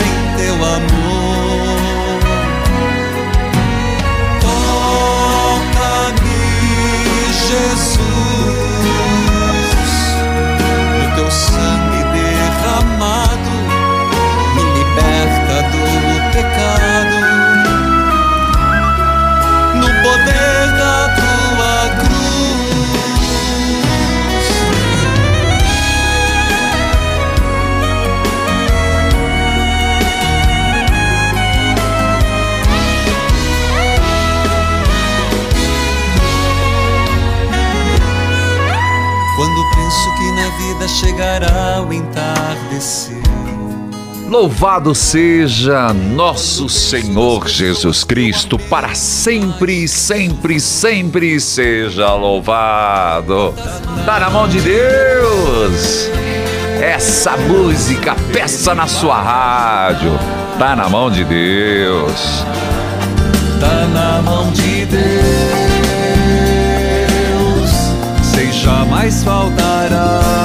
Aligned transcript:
em 0.00 0.36
teu 0.36 0.54
amor. 0.54 2.20
Toca-me, 5.52 6.42
Jesus, 7.48 8.00
o 10.98 11.04
teu 11.16 11.30
sangue 11.30 12.02
derramado 12.12 13.54
me 14.54 14.62
liberta 14.78 15.56
do 15.72 15.84
pecado. 16.32 17.18
No 19.74 19.88
poder 20.02 20.60
da 20.78 21.11
vida 40.72 40.88
chegará 40.88 41.84
o 41.86 41.92
entardecer. 41.92 43.20
Louvado 44.28 44.94
seja 44.94 45.92
nosso 45.92 46.68
Senhor 46.68 47.46
Jesus 47.46 48.02
Cristo, 48.02 48.58
para 48.58 48.94
sempre, 48.94 49.86
sempre, 49.86 50.58
sempre 50.58 51.38
seja 51.38 52.14
louvado. 52.14 53.54
Tá 54.06 54.18
na 54.18 54.30
mão 54.30 54.48
de 54.48 54.60
Deus. 54.62 56.08
Essa 56.80 57.36
música, 57.36 58.16
peça 58.32 58.74
na 58.74 58.86
sua 58.86 59.20
rádio. 59.20 60.18
Tá 60.58 60.74
na 60.74 60.88
mão 60.88 61.10
de 61.10 61.24
Deus. 61.24 62.44
Tá 63.60 63.86
na 63.92 64.22
mão 64.22 64.50
de 64.50 64.86
Deus, 64.86 65.00
sem 68.22 68.50
jamais 68.50 69.22
faltará. 69.22 70.41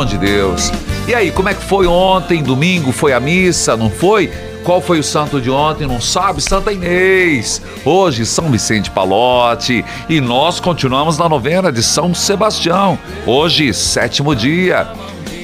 Mão 0.00 0.06
de 0.06 0.16
Deus. 0.16 0.72
E 1.06 1.14
aí, 1.14 1.30
como 1.30 1.50
é 1.50 1.54
que 1.54 1.62
foi 1.62 1.86
ontem, 1.86 2.42
domingo? 2.42 2.90
Foi 2.90 3.12
a 3.12 3.20
missa, 3.20 3.76
não 3.76 3.90
foi? 3.90 4.28
Qual 4.64 4.80
foi 4.80 4.98
o 4.98 5.02
santo 5.02 5.38
de 5.42 5.50
ontem? 5.50 5.86
Não 5.86 6.00
sabe? 6.00 6.40
Santa 6.40 6.72
Inês. 6.72 7.60
Hoje, 7.84 8.24
São 8.24 8.50
Vicente 8.50 8.90
Palote. 8.90 9.84
E 10.08 10.18
nós 10.18 10.58
continuamos 10.58 11.18
na 11.18 11.28
novena 11.28 11.70
de 11.70 11.82
São 11.82 12.14
Sebastião. 12.14 12.98
Hoje, 13.26 13.74
sétimo 13.74 14.34
dia. 14.34 14.88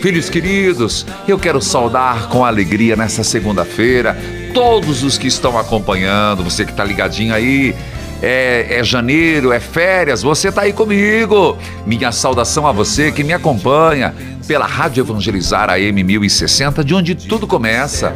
Filhos 0.00 0.31
queridos, 0.31 1.05
eu 1.28 1.38
quero 1.38 1.61
saudar 1.61 2.28
com 2.28 2.43
alegria 2.43 2.97
nessa 2.97 3.23
segunda-feira 3.23 4.17
todos 4.55 5.03
os 5.03 5.19
que 5.19 5.27
estão 5.27 5.59
acompanhando, 5.59 6.43
você 6.43 6.65
que 6.65 6.71
está 6.71 6.83
ligadinho 6.83 7.34
aí. 7.34 7.75
É, 8.23 8.78
é 8.78 8.83
janeiro, 8.83 9.53
é 9.53 9.61
férias, 9.61 10.23
você 10.23 10.50
tá 10.50 10.62
aí 10.62 10.73
comigo. 10.73 11.59
Minha 11.84 12.11
saudação 12.11 12.67
a 12.67 12.73
você 12.73 13.12
que 13.12 13.23
me 13.23 13.34
acompanha 13.34 14.15
pela 14.47 14.67
Rádio 14.67 15.03
Evangelizar 15.03 15.69
AM 15.71 16.03
1060, 16.03 16.84
de 16.84 16.95
onde 16.95 17.15
tudo 17.15 17.47
começa. 17.47 18.15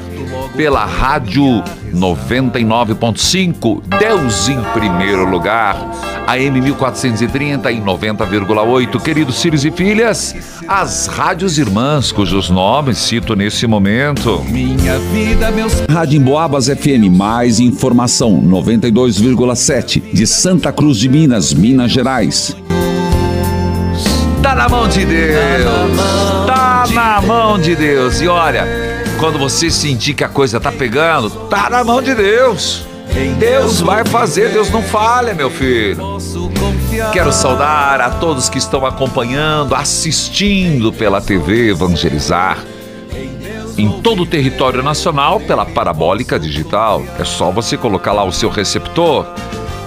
Pela 0.56 0.84
Rádio 0.84 1.62
99.5, 1.92 3.82
Deus 3.98 4.48
em 4.48 4.60
primeiro 4.72 5.28
lugar. 5.28 5.76
AM 6.26 6.60
1430 6.60 7.72
em 7.72 7.82
90,8. 7.82 9.00
Queridos 9.00 9.42
filhos 9.42 9.64
e 9.64 9.70
filhas, 9.70 10.60
as 10.68 11.06
rádios 11.06 11.58
irmãs, 11.58 12.12
cujos 12.12 12.48
nomes 12.50 12.98
cito 12.98 13.34
nesse 13.34 13.66
momento. 13.66 14.44
Minha 14.48 14.98
vida, 14.98 15.50
meus 15.50 15.72
Rádio 15.90 16.20
Emboabas 16.20 16.66
FM, 16.68 17.10
mais 17.10 17.58
informação 17.58 18.40
92,7 18.42 20.12
de 20.12 20.26
Santa 20.26 20.72
Cruz 20.72 20.98
de 20.98 21.08
Minas, 21.08 21.52
Minas 21.52 21.90
Gerais. 21.90 22.54
Tá 24.42 24.54
na 24.54 24.68
mão 24.68 24.88
de 24.88 25.04
Deus. 25.04 25.96
Tá 26.46 26.84
na 26.92 27.20
mão 27.20 27.58
de 27.58 27.76
Deus. 27.76 28.20
E 28.20 28.28
olha, 28.28 28.66
quando 29.18 29.38
você 29.38 29.70
sentir 29.70 30.14
que 30.14 30.24
a 30.24 30.28
coisa 30.28 30.58
tá 30.58 30.72
pegando, 30.72 31.28
tá 31.48 31.68
na 31.68 31.84
mão 31.84 32.00
de 32.00 32.14
Deus. 32.14 32.84
Deus 33.38 33.80
vai 33.80 34.04
fazer, 34.04 34.50
Deus 34.50 34.70
não 34.70 34.82
falha, 34.82 35.34
meu 35.34 35.50
filho. 35.50 36.18
Quero 37.12 37.32
saudar 37.32 38.00
a 38.00 38.10
todos 38.10 38.48
que 38.48 38.58
estão 38.58 38.86
acompanhando, 38.86 39.74
assistindo 39.74 40.92
pela 40.92 41.20
TV 41.20 41.70
Evangelizar. 41.70 42.58
Em 43.76 43.90
todo 44.00 44.22
o 44.22 44.26
território 44.26 44.82
nacional, 44.82 45.40
pela 45.40 45.66
Parabólica 45.66 46.38
Digital. 46.38 47.02
É 47.18 47.24
só 47.24 47.50
você 47.50 47.76
colocar 47.76 48.12
lá 48.12 48.24
o 48.24 48.32
seu 48.32 48.48
receptor. 48.48 49.26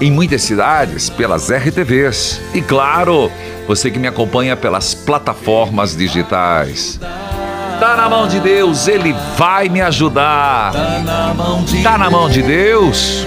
Em 0.01 0.11
muitas 0.11 0.41
cidades, 0.41 1.09
pelas 1.09 1.49
RTVs. 1.49 2.41
E 2.53 2.61
claro, 2.61 3.31
você 3.67 3.89
que 3.89 3.99
me 3.99 4.07
acompanha 4.07 4.55
pelas 4.55 4.93
plataformas 4.93 5.95
digitais. 5.95 6.99
Tá 7.79 7.95
na 7.95 8.09
mão 8.09 8.27
de 8.27 8.39
Deus, 8.39 8.87
Ele 8.87 9.15
vai 9.37 9.69
me 9.69 9.81
ajudar. 9.81 10.71
Tá 10.71 10.99
na 10.99 11.33
mão 11.33 11.63
de 11.63 11.83
Tá 11.83 11.97
na 11.97 12.09
mão 12.09 12.29
de 12.29 12.41
Deus. 12.41 13.25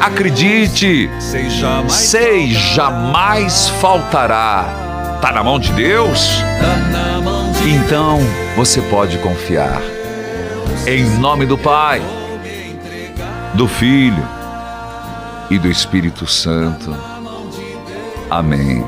Acredite, 0.00 1.10
Sei 1.18 1.50
jamais 1.50 1.92
sei, 1.92 2.52
jamais 2.52 3.68
faltará. 3.80 5.18
Tá 5.20 5.32
na 5.32 5.42
mão 5.42 5.58
de 5.58 5.72
Deus? 5.72 6.40
Tá 6.60 6.76
na 6.76 7.20
mão 7.20 7.50
de 7.50 7.70
Então 7.70 8.20
você 8.56 8.80
pode 8.82 9.18
confiar. 9.18 9.82
Em 10.86 11.04
nome 11.18 11.44
do 11.46 11.58
Pai, 11.58 12.00
do 13.54 13.66
Filho 13.66 14.37
e 15.50 15.58
do 15.58 15.68
Espírito 15.68 16.26
Santo. 16.26 16.94
Amém. 18.30 18.84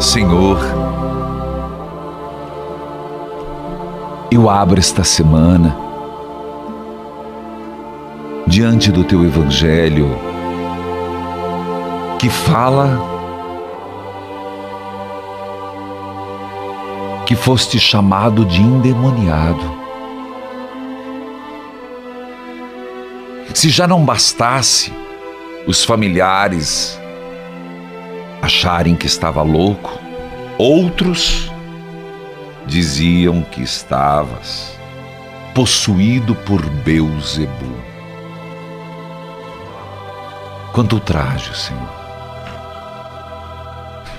Senhor, 0.00 0.58
eu 4.30 4.48
abro 4.48 4.78
esta 4.78 5.04
semana 5.04 5.76
diante 8.46 8.90
do 8.90 9.04
teu 9.04 9.24
Evangelho 9.24 10.08
que 12.18 12.28
fala 12.28 12.98
que 17.26 17.34
foste 17.34 17.78
chamado 17.80 18.44
de 18.44 18.60
endemoniado. 18.60 19.81
Se 23.62 23.70
já 23.70 23.86
não 23.86 24.04
bastasse 24.04 24.92
os 25.68 25.84
familiares 25.84 26.98
acharem 28.42 28.96
que 28.96 29.06
estava 29.06 29.40
louco, 29.40 30.00
outros 30.58 31.48
diziam 32.66 33.42
que 33.42 33.62
estavas 33.62 34.76
possuído 35.54 36.34
por 36.34 36.60
Beuzebu. 36.60 37.76
Quanto 40.72 40.94
ultraje, 40.94 41.56
Senhor. 41.56 41.88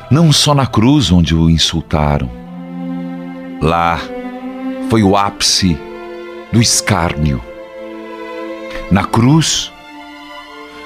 Não 0.09 0.31
só 0.31 0.55
na 0.55 0.67
cruz 0.67 1.11
onde 1.11 1.35
o 1.35 1.49
insultaram, 1.49 2.29
Lá 3.61 3.99
foi 4.89 5.03
o 5.03 5.17
ápice 5.17 5.77
do 6.49 6.61
escárnio. 6.61 7.52
Na 8.91 9.05
cruz 9.05 9.71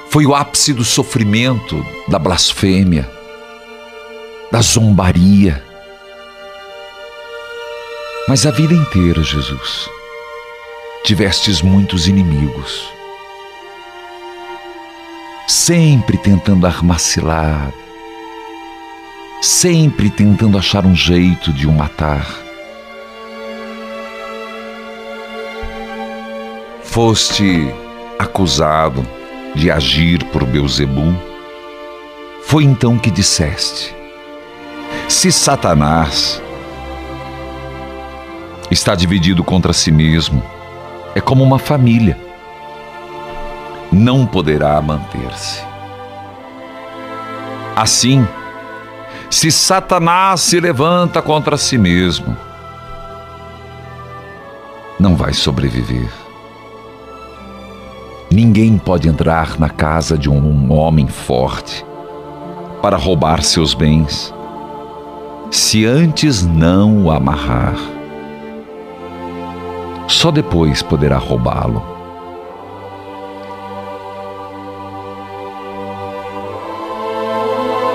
foi 0.08 0.26
o 0.26 0.34
ápice 0.34 0.72
do 0.72 0.84
sofrimento, 0.84 1.84
da 2.08 2.18
blasfêmia, 2.18 3.08
da 4.50 4.60
zombaria. 4.60 5.62
Mas 8.26 8.46
a 8.46 8.50
vida 8.50 8.74
inteira, 8.74 9.22
Jesus, 9.22 9.88
tivestes 11.04 11.62
muitos 11.62 12.08
inimigos, 12.08 12.90
sempre 15.46 16.16
tentando 16.18 16.66
armacilar, 16.66 17.72
sempre 19.42 20.10
tentando 20.10 20.58
achar 20.58 20.84
um 20.84 20.94
jeito 20.94 21.52
de 21.52 21.66
o 21.66 21.72
matar. 21.72 22.47
Foste 26.90 27.72
acusado 28.18 29.06
de 29.54 29.70
agir 29.70 30.24
por 30.32 30.44
Beuzebu. 30.44 31.14
Foi 32.42 32.64
então 32.64 32.98
que 32.98 33.10
disseste: 33.10 33.94
Se 35.06 35.30
Satanás 35.30 36.42
está 38.70 38.94
dividido 38.94 39.44
contra 39.44 39.72
si 39.74 39.92
mesmo, 39.92 40.42
é 41.14 41.20
como 41.20 41.44
uma 41.44 41.58
família. 41.58 42.18
Não 43.92 44.26
poderá 44.26 44.80
manter-se. 44.80 45.62
Assim, 47.76 48.26
se 49.30 49.52
Satanás 49.52 50.40
se 50.40 50.58
levanta 50.58 51.20
contra 51.20 51.58
si 51.58 51.76
mesmo, 51.76 52.34
não 54.98 55.14
vai 55.14 55.34
sobreviver. 55.34 56.27
Ninguém 58.30 58.76
pode 58.76 59.08
entrar 59.08 59.58
na 59.58 59.70
casa 59.70 60.18
de 60.18 60.28
um 60.28 60.70
homem 60.70 61.08
forte 61.08 61.84
para 62.82 62.94
roubar 62.96 63.42
seus 63.42 63.72
bens, 63.72 64.34
se 65.50 65.86
antes 65.86 66.44
não 66.44 67.04
o 67.04 67.10
amarrar. 67.10 67.74
Só 70.06 70.30
depois 70.30 70.82
poderá 70.82 71.16
roubá-lo. 71.16 71.82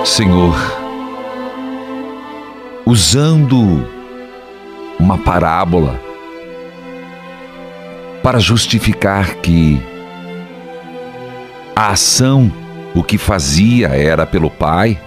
Senhor, 0.04 0.56
usando 2.88 3.88
uma 5.00 5.18
parábola 5.18 6.00
para 8.24 8.40
justificar 8.40 9.36
que 9.36 9.93
a 11.76 11.90
ação, 11.90 12.52
o 12.94 13.04
que 13.04 13.18
fazia 13.18 13.88
era 13.90 14.26
pelo 14.26 14.50
Pai, 14.50 15.00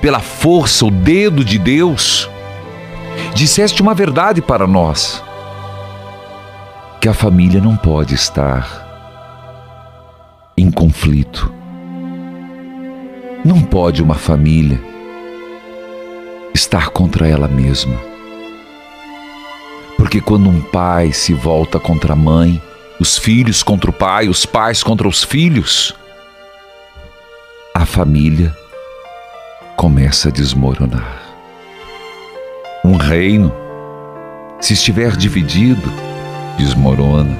pela 0.00 0.20
força, 0.20 0.84
o 0.84 0.90
dedo 0.90 1.44
de 1.44 1.58
Deus. 1.58 2.28
Disseste 3.34 3.82
uma 3.82 3.94
verdade 3.94 4.42
para 4.42 4.66
nós: 4.66 5.22
que 7.00 7.08
a 7.08 7.14
família 7.14 7.60
não 7.60 7.76
pode 7.76 8.14
estar 8.14 8.84
em 10.56 10.70
conflito. 10.70 11.52
Não 13.44 13.62
pode 13.62 14.02
uma 14.02 14.16
família 14.16 14.80
estar 16.52 16.88
contra 16.88 17.28
ela 17.28 17.46
mesma. 17.46 17.96
Porque 19.96 20.20
quando 20.20 20.48
um 20.48 20.60
pai 20.60 21.12
se 21.12 21.32
volta 21.32 21.78
contra 21.78 22.14
a 22.14 22.16
mãe, 22.16 22.60
os 22.98 23.18
filhos 23.18 23.62
contra 23.62 23.90
o 23.90 23.92
pai, 23.92 24.28
os 24.28 24.46
pais 24.46 24.82
contra 24.82 25.06
os 25.06 25.22
filhos, 25.22 25.94
a 27.74 27.84
família 27.84 28.56
começa 29.76 30.28
a 30.28 30.32
desmoronar. 30.32 31.22
Um 32.84 32.96
reino, 32.96 33.52
se 34.60 34.72
estiver 34.72 35.14
dividido, 35.16 35.92
desmorona. 36.56 37.36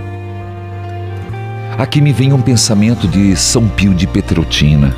Aqui 1.78 2.00
me 2.00 2.12
vem 2.12 2.32
um 2.32 2.42
pensamento 2.42 3.08
de 3.08 3.34
São 3.36 3.68
Pio 3.68 3.94
de 3.94 4.06
Petrotina. 4.06 4.94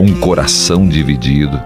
Um 0.00 0.20
coração 0.20 0.88
dividido. 0.88 1.60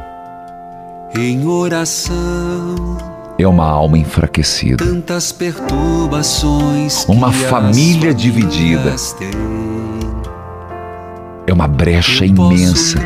Em 1.14 1.46
oração 1.46 2.96
é 3.38 3.46
uma 3.46 3.67
alma 3.67 3.99
enfraquecida. 3.99 4.84
Tantas 4.84 5.32
perturbações 5.32 7.05
uma 7.08 7.32
família 7.32 8.14
dividida 8.14 8.94
é 11.46 11.52
uma 11.52 11.67
brecha 11.67 12.25
imensa 12.25 13.00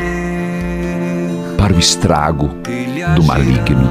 para 1.57 1.73
o 1.73 1.79
estrago 1.79 2.49
do 3.15 3.23
maligno. 3.23 3.89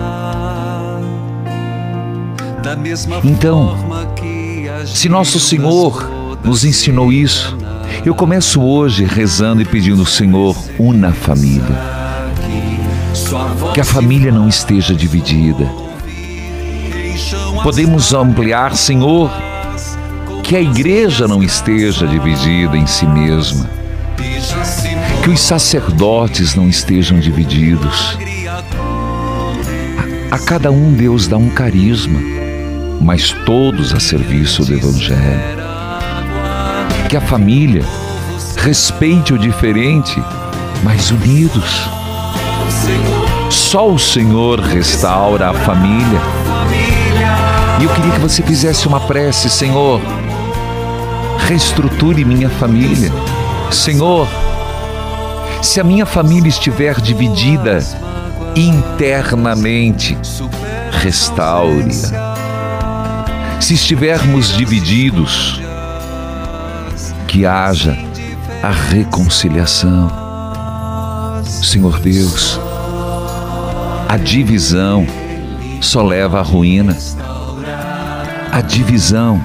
Então, 3.25 3.77
se 4.87 5.09
nosso 5.09 5.39
Senhor 5.41 6.11
nos 6.45 6.65
ensinou 6.65 7.13
isso, 7.13 7.57
eu 8.05 8.15
começo 8.15 8.61
hoje 8.63 9.05
rezando 9.05 9.63
e 9.63 9.65
pedindo 9.65 10.01
ao 10.01 10.07
Senhor, 10.07 10.57
una 10.79 11.09
a 11.09 11.13
família. 11.13 11.97
Que 13.73 13.81
a 13.81 13.85
família 13.85 14.31
não 14.31 14.49
esteja 14.49 14.95
dividida 14.95 15.86
Podemos 17.63 18.13
ampliar, 18.13 18.77
Senhor, 18.77 19.31
que 20.43 20.55
a 20.55 20.61
igreja 20.61 21.27
não 21.27 21.43
esteja 21.43 22.07
dividida 22.07 22.77
em 22.77 22.87
si 22.87 23.07
mesma, 23.07 23.69
que 25.23 25.31
os 25.31 25.41
sacerdotes 25.41 26.55
não 26.55 26.69
estejam 26.69 27.19
divididos. 27.19 28.17
A, 30.31 30.39
cada 30.39 30.71
um 30.71 30.93
Deus 30.93 31.27
dá 31.27 31.37
um 31.37 31.49
carisma, 31.49 32.21
mas 33.01 33.33
todos 33.45 33.93
a 33.93 33.99
serviço 33.99 34.65
do 34.65 34.75
Evangelho. 34.75 35.57
Que 37.09 37.17
a 37.17 37.21
família 37.21 37.85
respeite 38.57 39.33
o 39.33 39.39
diferente, 39.39 40.23
mas 40.85 41.11
unidos. 41.11 41.89
Só 43.51 43.89
o 43.89 43.99
Senhor 43.99 44.61
restaura 44.61 45.51
a 45.51 45.55
família 45.55 46.21
eu 47.87 47.95
queria 47.95 48.13
que 48.15 48.21
você 48.21 48.43
fizesse 48.43 48.89
uma 48.89 48.99
prece, 48.99 49.49
Senhor. 49.49 50.01
Reestruture 51.47 52.25
minha 52.25 52.51
família. 52.51 53.13
Senhor, 53.71 54.27
se 55.63 55.79
a 55.79 55.85
minha 55.85 56.05
família 56.05 56.49
estiver 56.49 57.01
dividida 57.01 57.79
internamente, 58.57 60.19
restaure-a. 61.01 62.35
Se 63.61 63.75
estivermos 63.75 64.57
divididos, 64.57 65.61
que 67.29 67.47
haja 67.47 67.97
a 68.65 68.71
reconciliação. 68.71 70.11
Senhor 71.45 72.01
Deus, 72.01 72.61
a 74.09 74.17
divisão 74.17 75.07
só 75.81 76.03
leva 76.03 76.41
à 76.41 76.43
ruína. 76.43 76.97
A 78.53 78.61
divisão 78.61 79.41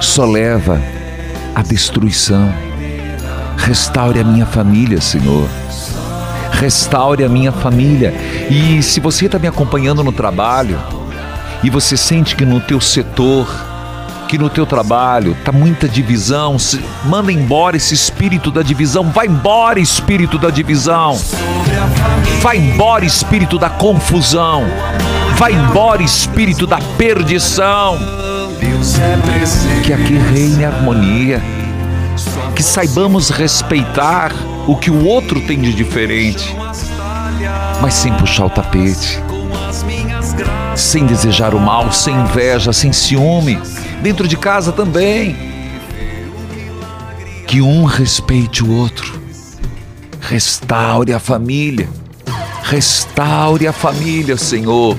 só 0.00 0.24
leva 0.24 0.80
à 1.54 1.62
destruição. 1.62 2.52
Restaure 3.56 4.20
a 4.20 4.24
minha 4.24 4.46
família, 4.46 5.00
Senhor. 5.00 5.48
Restaure 6.52 7.24
a 7.24 7.28
minha 7.28 7.52
família. 7.52 8.14
E 8.50 8.82
se 8.82 9.00
você 9.00 9.26
está 9.26 9.38
me 9.38 9.48
acompanhando 9.48 10.04
no 10.04 10.12
trabalho 10.12 10.78
e 11.62 11.70
você 11.70 11.96
sente 11.96 12.36
que 12.36 12.44
no 12.44 12.60
teu 12.60 12.80
setor, 12.80 13.48
que 14.28 14.36
no 14.36 14.50
teu 14.50 14.66
trabalho 14.66 15.32
está 15.32 15.52
muita 15.52 15.88
divisão, 15.88 16.56
manda 17.04 17.32
embora 17.32 17.76
esse 17.76 17.94
espírito 17.94 18.50
da 18.50 18.62
divisão. 18.62 19.10
Vai 19.10 19.26
embora, 19.26 19.80
espírito 19.80 20.38
da 20.38 20.50
divisão. 20.50 21.18
Vai 22.40 22.58
embora, 22.58 23.04
espírito 23.04 23.58
da 23.58 23.70
confusão. 23.70 24.64
Vai 25.36 25.52
embora, 25.52 26.02
espírito 26.02 26.66
da 26.66 26.78
perdição. 26.96 27.98
Que 29.84 29.92
aqui 29.92 30.14
reine 30.14 30.64
harmonia. 30.64 31.42
Que 32.54 32.62
saibamos 32.62 33.28
respeitar 33.28 34.32
o 34.66 34.74
que 34.74 34.90
o 34.90 35.04
outro 35.04 35.38
tem 35.42 35.60
de 35.60 35.74
diferente, 35.74 36.56
mas 37.82 37.92
sem 37.92 38.14
puxar 38.14 38.46
o 38.46 38.50
tapete, 38.50 39.22
sem 40.74 41.04
desejar 41.04 41.54
o 41.54 41.60
mal, 41.60 41.92
sem 41.92 42.14
inveja, 42.14 42.72
sem 42.72 42.90
ciúme. 42.90 43.58
Dentro 44.02 44.26
de 44.26 44.38
casa 44.38 44.72
também. 44.72 45.36
Que 47.46 47.60
um 47.60 47.84
respeite 47.84 48.64
o 48.64 48.74
outro. 48.74 49.20
Restaure 50.18 51.12
a 51.12 51.18
família. 51.18 51.90
Restaure 52.62 53.68
a 53.68 53.72
família, 53.72 54.38
Senhor 54.38 54.96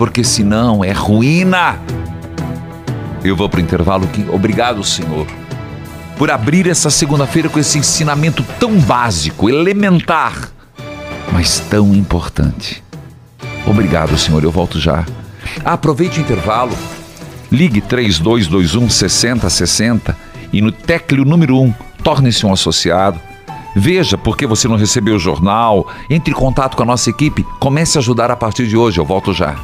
porque 0.00 0.24
senão 0.24 0.82
é 0.82 0.92
ruína. 0.92 1.78
Eu 3.22 3.36
vou 3.36 3.50
para 3.50 3.58
o 3.58 3.62
intervalo. 3.62 4.08
Obrigado, 4.32 4.82
Senhor, 4.82 5.26
por 6.16 6.30
abrir 6.30 6.66
essa 6.66 6.88
segunda-feira 6.88 7.50
com 7.50 7.58
esse 7.58 7.76
ensinamento 7.76 8.42
tão 8.58 8.78
básico, 8.78 9.50
elementar, 9.50 10.48
mas 11.30 11.60
tão 11.60 11.92
importante. 11.92 12.82
Obrigado, 13.66 14.16
Senhor. 14.16 14.42
Eu 14.42 14.50
volto 14.50 14.80
já. 14.80 15.04
Aproveite 15.62 16.18
o 16.18 16.22
intervalo 16.22 16.72
Ligue 17.52 17.82
3221 17.82 18.88
6060 18.88 20.16
e 20.50 20.62
no 20.62 20.72
tecleo 20.72 21.26
número 21.26 21.60
1, 21.60 21.74
torne-se 22.02 22.46
um 22.46 22.54
associado. 22.54 23.20
Veja 23.76 24.16
por 24.16 24.34
que 24.34 24.46
você 24.46 24.66
não 24.66 24.76
recebeu 24.76 25.16
o 25.16 25.18
jornal, 25.18 25.86
entre 26.08 26.32
em 26.32 26.34
contato 26.34 26.74
com 26.74 26.84
a 26.84 26.86
nossa 26.86 27.10
equipe, 27.10 27.44
comece 27.58 27.98
a 27.98 28.00
ajudar 28.00 28.30
a 28.30 28.36
partir 28.36 28.66
de 28.66 28.78
hoje, 28.78 28.98
eu 28.98 29.04
volto 29.04 29.34
já. 29.34 29.56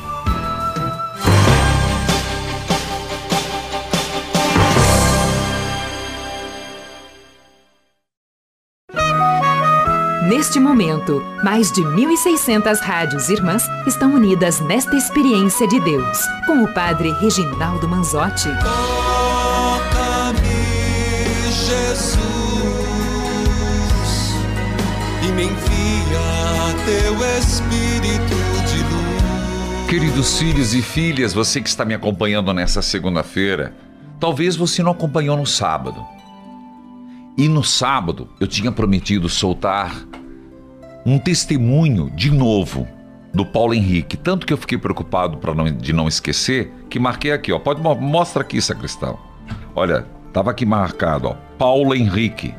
Neste 10.46 10.60
momento, 10.60 11.20
mais 11.42 11.72
de 11.72 11.82
1.600 11.82 12.78
rádios 12.78 13.28
irmãs 13.28 13.64
estão 13.84 14.14
unidas 14.14 14.60
nesta 14.60 14.94
experiência 14.94 15.66
de 15.66 15.80
Deus, 15.80 16.18
com 16.46 16.62
o 16.62 16.72
Padre 16.72 17.10
Reginaldo 17.14 17.88
Manzotti. 17.88 18.48
Toca-me, 18.62 20.38
Jesus, 21.50 22.20
e 25.20 25.32
me 25.32 25.46
envia 25.46 26.76
teu 26.84 27.14
Espírito 27.40 28.36
de 28.70 28.78
luz. 28.84 29.88
Queridos 29.88 30.38
filhos 30.38 30.74
e 30.74 30.80
filhas, 30.80 31.34
você 31.34 31.60
que 31.60 31.68
está 31.68 31.84
me 31.84 31.94
acompanhando 31.94 32.54
nessa 32.54 32.80
segunda-feira, 32.82 33.74
talvez 34.20 34.54
você 34.54 34.80
não 34.80 34.92
acompanhou 34.92 35.36
no 35.36 35.44
sábado. 35.44 36.06
E 37.36 37.48
no 37.48 37.64
sábado 37.64 38.28
eu 38.38 38.46
tinha 38.46 38.70
prometido 38.70 39.28
soltar 39.28 39.92
um 41.06 41.18
testemunho 41.18 42.10
de 42.10 42.30
novo 42.32 42.86
do 43.32 43.46
Paulo 43.46 43.72
Henrique. 43.72 44.16
Tanto 44.16 44.44
que 44.44 44.52
eu 44.52 44.56
fiquei 44.56 44.76
preocupado 44.76 45.38
para 45.38 45.54
de 45.70 45.92
não 45.92 46.08
esquecer, 46.08 46.72
que 46.90 46.98
marquei 46.98 47.30
aqui, 47.30 47.52
ó. 47.52 47.58
Pode 47.60 47.80
mo- 47.80 47.94
mostra 47.94 48.42
aqui, 48.42 48.60
sacristão. 48.60 49.16
Olha, 49.74 50.04
tava 50.32 50.50
aqui 50.50 50.66
marcado, 50.66 51.28
ó. 51.28 51.36
Paulo 51.56 51.94
Henrique. 51.94 52.52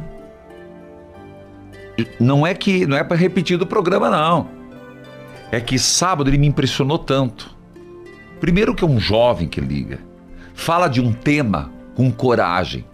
Não 2.20 2.48
é 2.48 2.54
que 2.54 2.86
não 2.86 2.96
é 2.96 3.04
para 3.04 3.18
repetir 3.18 3.58
do 3.58 3.68
programa 3.68 4.10
não. 4.10 4.48
É 5.52 5.60
que 5.60 5.78
sábado 5.78 6.30
ele 6.30 6.38
me 6.38 6.48
impressionou 6.48 7.00
tanto. 7.00 7.56
Primeiro 8.40 8.76
que 8.76 8.84
é 8.84 8.88
um 8.88 9.00
jovem 9.00 9.48
que 9.48 9.60
liga, 9.60 10.00
fala 10.54 10.88
de 10.88 11.02
um 11.02 11.12
tema 11.12 11.72
com 11.96 12.12
coragem. 12.12 12.86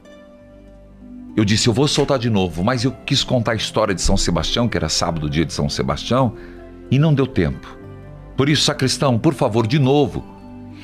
Eu 1.35 1.43
disse, 1.43 1.67
eu 1.67 1.73
vou 1.73 1.87
soltar 1.87 2.19
de 2.19 2.29
novo, 2.29 2.63
mas 2.63 2.83
eu 2.83 2.91
quis 3.05 3.23
contar 3.23 3.53
a 3.53 3.55
história 3.55 3.95
de 3.95 4.01
São 4.01 4.15
Sebastião, 4.15 4.67
que 4.67 4.77
era 4.77 4.87
sábado, 4.87 5.29
dia 5.29 5.43
de 5.43 5.51
São 5.51 5.67
Sebastião, 5.67 6.35
e 6.91 6.99
não 6.99 7.13
deu 7.13 7.25
tempo. 7.25 7.75
Por 8.37 8.49
isso, 8.49 8.63
sacristão, 8.63 9.17
por 9.17 9.33
favor, 9.33 9.65
de 9.65 9.79
novo. 9.79 10.23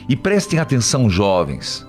E 0.07 0.15
prestem 0.15 0.57
atenção, 0.57 1.07
jovens. 1.07 1.87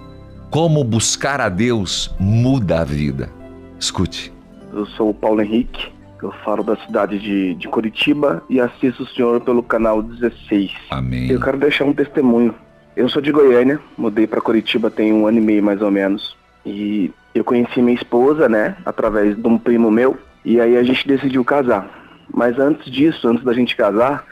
Como 0.50 0.84
buscar 0.84 1.40
a 1.40 1.48
Deus 1.48 2.14
muda 2.18 2.80
a 2.80 2.84
vida. 2.84 3.30
Escute. 3.78 4.30
Eu 4.72 4.84
sou 4.84 5.08
o 5.08 5.14
Paulo 5.14 5.40
Henrique, 5.40 5.90
eu 6.22 6.32
falo 6.44 6.62
da 6.62 6.76
cidade 6.76 7.18
de, 7.18 7.54
de 7.54 7.66
Curitiba 7.66 8.42
e 8.48 8.60
assisto 8.60 9.04
o 9.04 9.08
senhor 9.08 9.40
pelo 9.40 9.62
canal 9.62 10.02
16. 10.02 10.70
Amém. 10.90 11.30
Eu 11.30 11.40
quero 11.40 11.58
deixar 11.58 11.84
um 11.84 11.94
testemunho. 11.94 12.54
Eu 12.94 13.08
sou 13.08 13.22
de 13.22 13.32
Goiânia, 13.32 13.80
mudei 13.96 14.26
para 14.26 14.40
Curitiba 14.40 14.90
tem 14.90 15.12
um 15.12 15.26
ano 15.26 15.38
e 15.38 15.40
meio 15.40 15.62
mais 15.62 15.80
ou 15.80 15.90
menos. 15.90 16.36
E 16.66 17.10
eu 17.34 17.44
conheci 17.44 17.80
minha 17.82 17.94
esposa, 17.96 18.48
né, 18.48 18.76
através 18.84 19.36
de 19.36 19.46
um 19.46 19.58
primo 19.58 19.90
meu, 19.90 20.16
e 20.44 20.60
aí 20.60 20.76
a 20.76 20.82
gente 20.82 21.06
decidiu 21.06 21.44
casar. 21.44 21.88
Mas 22.32 22.58
antes 22.58 22.90
disso, 22.90 23.26
antes 23.28 23.44
da 23.44 23.52
gente 23.52 23.74
casar, 23.76 24.24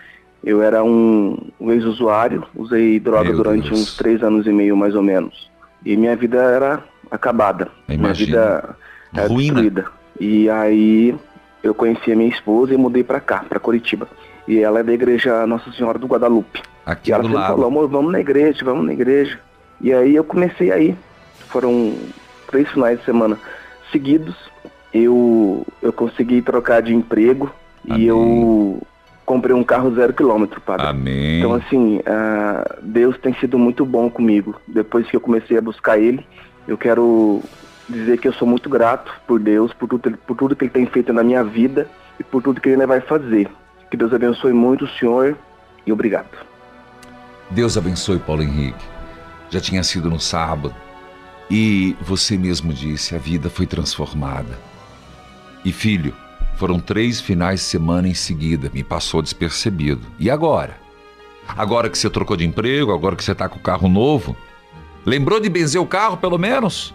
eu 0.45 0.63
era 0.63 0.83
um, 0.85 1.37
um 1.61 1.73
ex-usuário, 1.73 2.45
usei 2.55 2.99
droga 3.01 3.25
Meu 3.29 3.37
durante 3.39 3.69
Deus. 3.69 3.81
uns 3.83 3.97
três 3.97 4.23
anos 4.23 4.47
e 4.47 4.51
meio 4.53 4.77
mais 4.77 4.95
ou 4.95 5.03
menos. 5.03 5.51
E 5.85 5.97
minha 5.97 6.15
vida 6.17 6.39
era 6.41 6.83
acabada. 7.11 7.69
Minha 7.89 8.13
vida 8.13 8.77
era 9.15 9.27
Ruína. 9.27 9.63
destruída. 9.63 9.87
E 10.21 10.49
aí 10.49 11.15
eu 11.63 11.75
conheci 11.75 12.13
a 12.13 12.17
minha 12.17 12.31
esposa 12.31 12.73
e 12.73 12.77
mudei 12.77 13.03
pra 13.03 13.21
cá, 13.21 13.45
pra 13.49 13.59
Curitiba. 13.61 14.09
E 14.47 14.59
ela 14.61 14.81
é 14.81 14.83
da 14.83 14.93
igreja 14.93 15.47
Nossa 15.47 15.71
Senhora 15.73 15.99
do 15.99 16.07
Guadalupe. 16.07 16.63
Aqui 16.87 17.11
E 17.11 17.13
ela 17.13 17.23
do 17.23 17.27
sempre 17.29 17.41
lado. 17.43 17.53
falou, 17.53 17.67
amor, 17.67 17.89
vamos 17.89 18.13
na 18.13 18.21
igreja, 18.21 18.65
vamos 18.65 18.87
na 18.87 18.93
igreja. 18.93 19.39
E 19.81 19.93
aí 19.93 20.15
eu 20.15 20.25
comecei 20.25 20.71
aí. 20.73 20.97
Foram 21.49 21.95
três 22.49 22.69
finais 22.71 22.99
de 22.99 23.05
semana 23.05 23.39
seguidos. 23.93 24.35
Eu, 24.93 25.67
eu 25.83 25.93
consegui 25.93 26.43
trocar 26.43 26.83
de 26.83 26.95
emprego 26.95 27.53
Amém. 27.89 28.03
e 28.03 28.07
eu 28.07 28.83
comprei 29.25 29.55
um 29.55 29.63
carro 29.63 29.95
zero 29.95 30.13
quilômetro, 30.15 30.61
padre. 30.61 30.87
Amém. 30.87 31.39
Então, 31.39 31.55
assim, 31.55 32.01
ah, 32.07 32.77
Deus 32.83 33.19
tem 33.19 33.35
sido 33.35 33.59
muito 33.59 33.85
bom 33.85 34.11
comigo. 34.11 34.59
Depois 34.67 35.07
que 35.07 35.17
eu 35.17 35.21
comecei 35.21 35.59
a 35.59 35.61
buscar 35.61 35.99
Ele, 35.99 36.27
eu 36.67 36.79
quero 36.79 37.43
dizer 37.89 38.19
que 38.19 38.27
eu 38.27 38.33
sou 38.33 38.49
muito 38.49 38.69
grato 38.69 39.13
por 39.27 39.39
Deus, 39.39 39.73
por 39.73 39.89
tudo, 39.89 40.17
por 40.27 40.37
tudo 40.37 40.57
que 40.57 40.65
Ele 40.65 40.71
tem 40.71 40.87
feito 40.87 41.13
na 41.13 41.23
minha 41.23 41.45
vida 41.45 41.89
e 42.19 42.25
por 42.25 42.43
tudo 42.43 42.61
que 42.61 42.71
Ele 42.71 42.87
vai 42.87 43.01
fazer. 43.01 43.49
Que 43.91 43.97
Deus 43.97 44.13
abençoe 44.13 44.53
muito 44.53 44.87
o 44.87 44.89
senhor 44.89 45.37
e 45.87 45.93
obrigado. 45.93 46.29
Deus 47.51 47.77
abençoe 47.77 48.19
Paulo 48.19 48.43
Henrique. 48.43 48.85
Já 49.51 49.61
tinha 49.61 49.83
sido 49.83 50.11
no 50.11 50.21
sábado. 50.21 50.75
E 51.51 51.97
você 52.01 52.37
mesmo 52.37 52.73
disse, 52.73 53.15
a 53.15 53.19
vida 53.19 53.49
foi 53.49 53.67
transformada. 53.67 54.59
E 55.65 55.73
filho, 55.73 56.15
foram 56.57 56.79
três 56.79 57.21
finais 57.21 57.61
de 57.61 57.67
semana 57.67 58.09
em 58.09 58.15
seguida, 58.15 58.71
me 58.73 58.83
passou 58.85 59.23
despercebido. 59.23 60.03
E 60.19 60.31
agora? 60.31 60.77
Agora 61.47 61.89
que 61.89 61.97
você 61.97 62.11
trocou 62.11 62.37
de 62.37 62.45
emprego, 62.45 62.93
agora 62.93 63.17
que 63.17 63.25
você 63.25 63.33
está 63.33 63.49
com 63.49 63.59
o 63.59 63.63
carro 63.63 63.89
novo, 63.89 64.37
lembrou 65.07 65.41
de 65.41 65.49
benzer 65.49 65.81
o 65.81 65.87
carro 65.87 66.19
pelo 66.19 66.37
menos? 66.37 66.95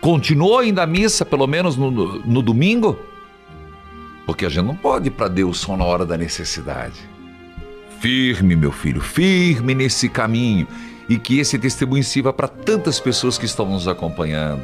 Continuou 0.00 0.58
ainda 0.60 0.82
a 0.84 0.86
missa 0.86 1.24
pelo 1.24 1.46
menos 1.48 1.76
no, 1.76 1.90
no- 1.90 2.18
no 2.20 2.42
domingo? 2.42 2.96
Porque 4.24 4.46
a 4.46 4.48
gente 4.48 4.64
não 4.64 4.76
pode 4.76 5.08
ir 5.08 5.10
para 5.12 5.26
Deus 5.26 5.58
só 5.58 5.76
na 5.76 5.84
hora 5.84 6.06
da 6.06 6.16
necessidade. 6.16 7.00
Firme, 8.06 8.54
meu 8.54 8.70
filho, 8.70 9.00
firme 9.00 9.74
nesse 9.74 10.08
caminho 10.08 10.68
e 11.08 11.18
que 11.18 11.40
esse 11.40 11.58
testemunho 11.58 12.04
sirva 12.04 12.32
para 12.32 12.46
tantas 12.46 13.00
pessoas 13.00 13.36
que 13.36 13.46
estão 13.46 13.66
nos 13.66 13.88
acompanhando. 13.88 14.62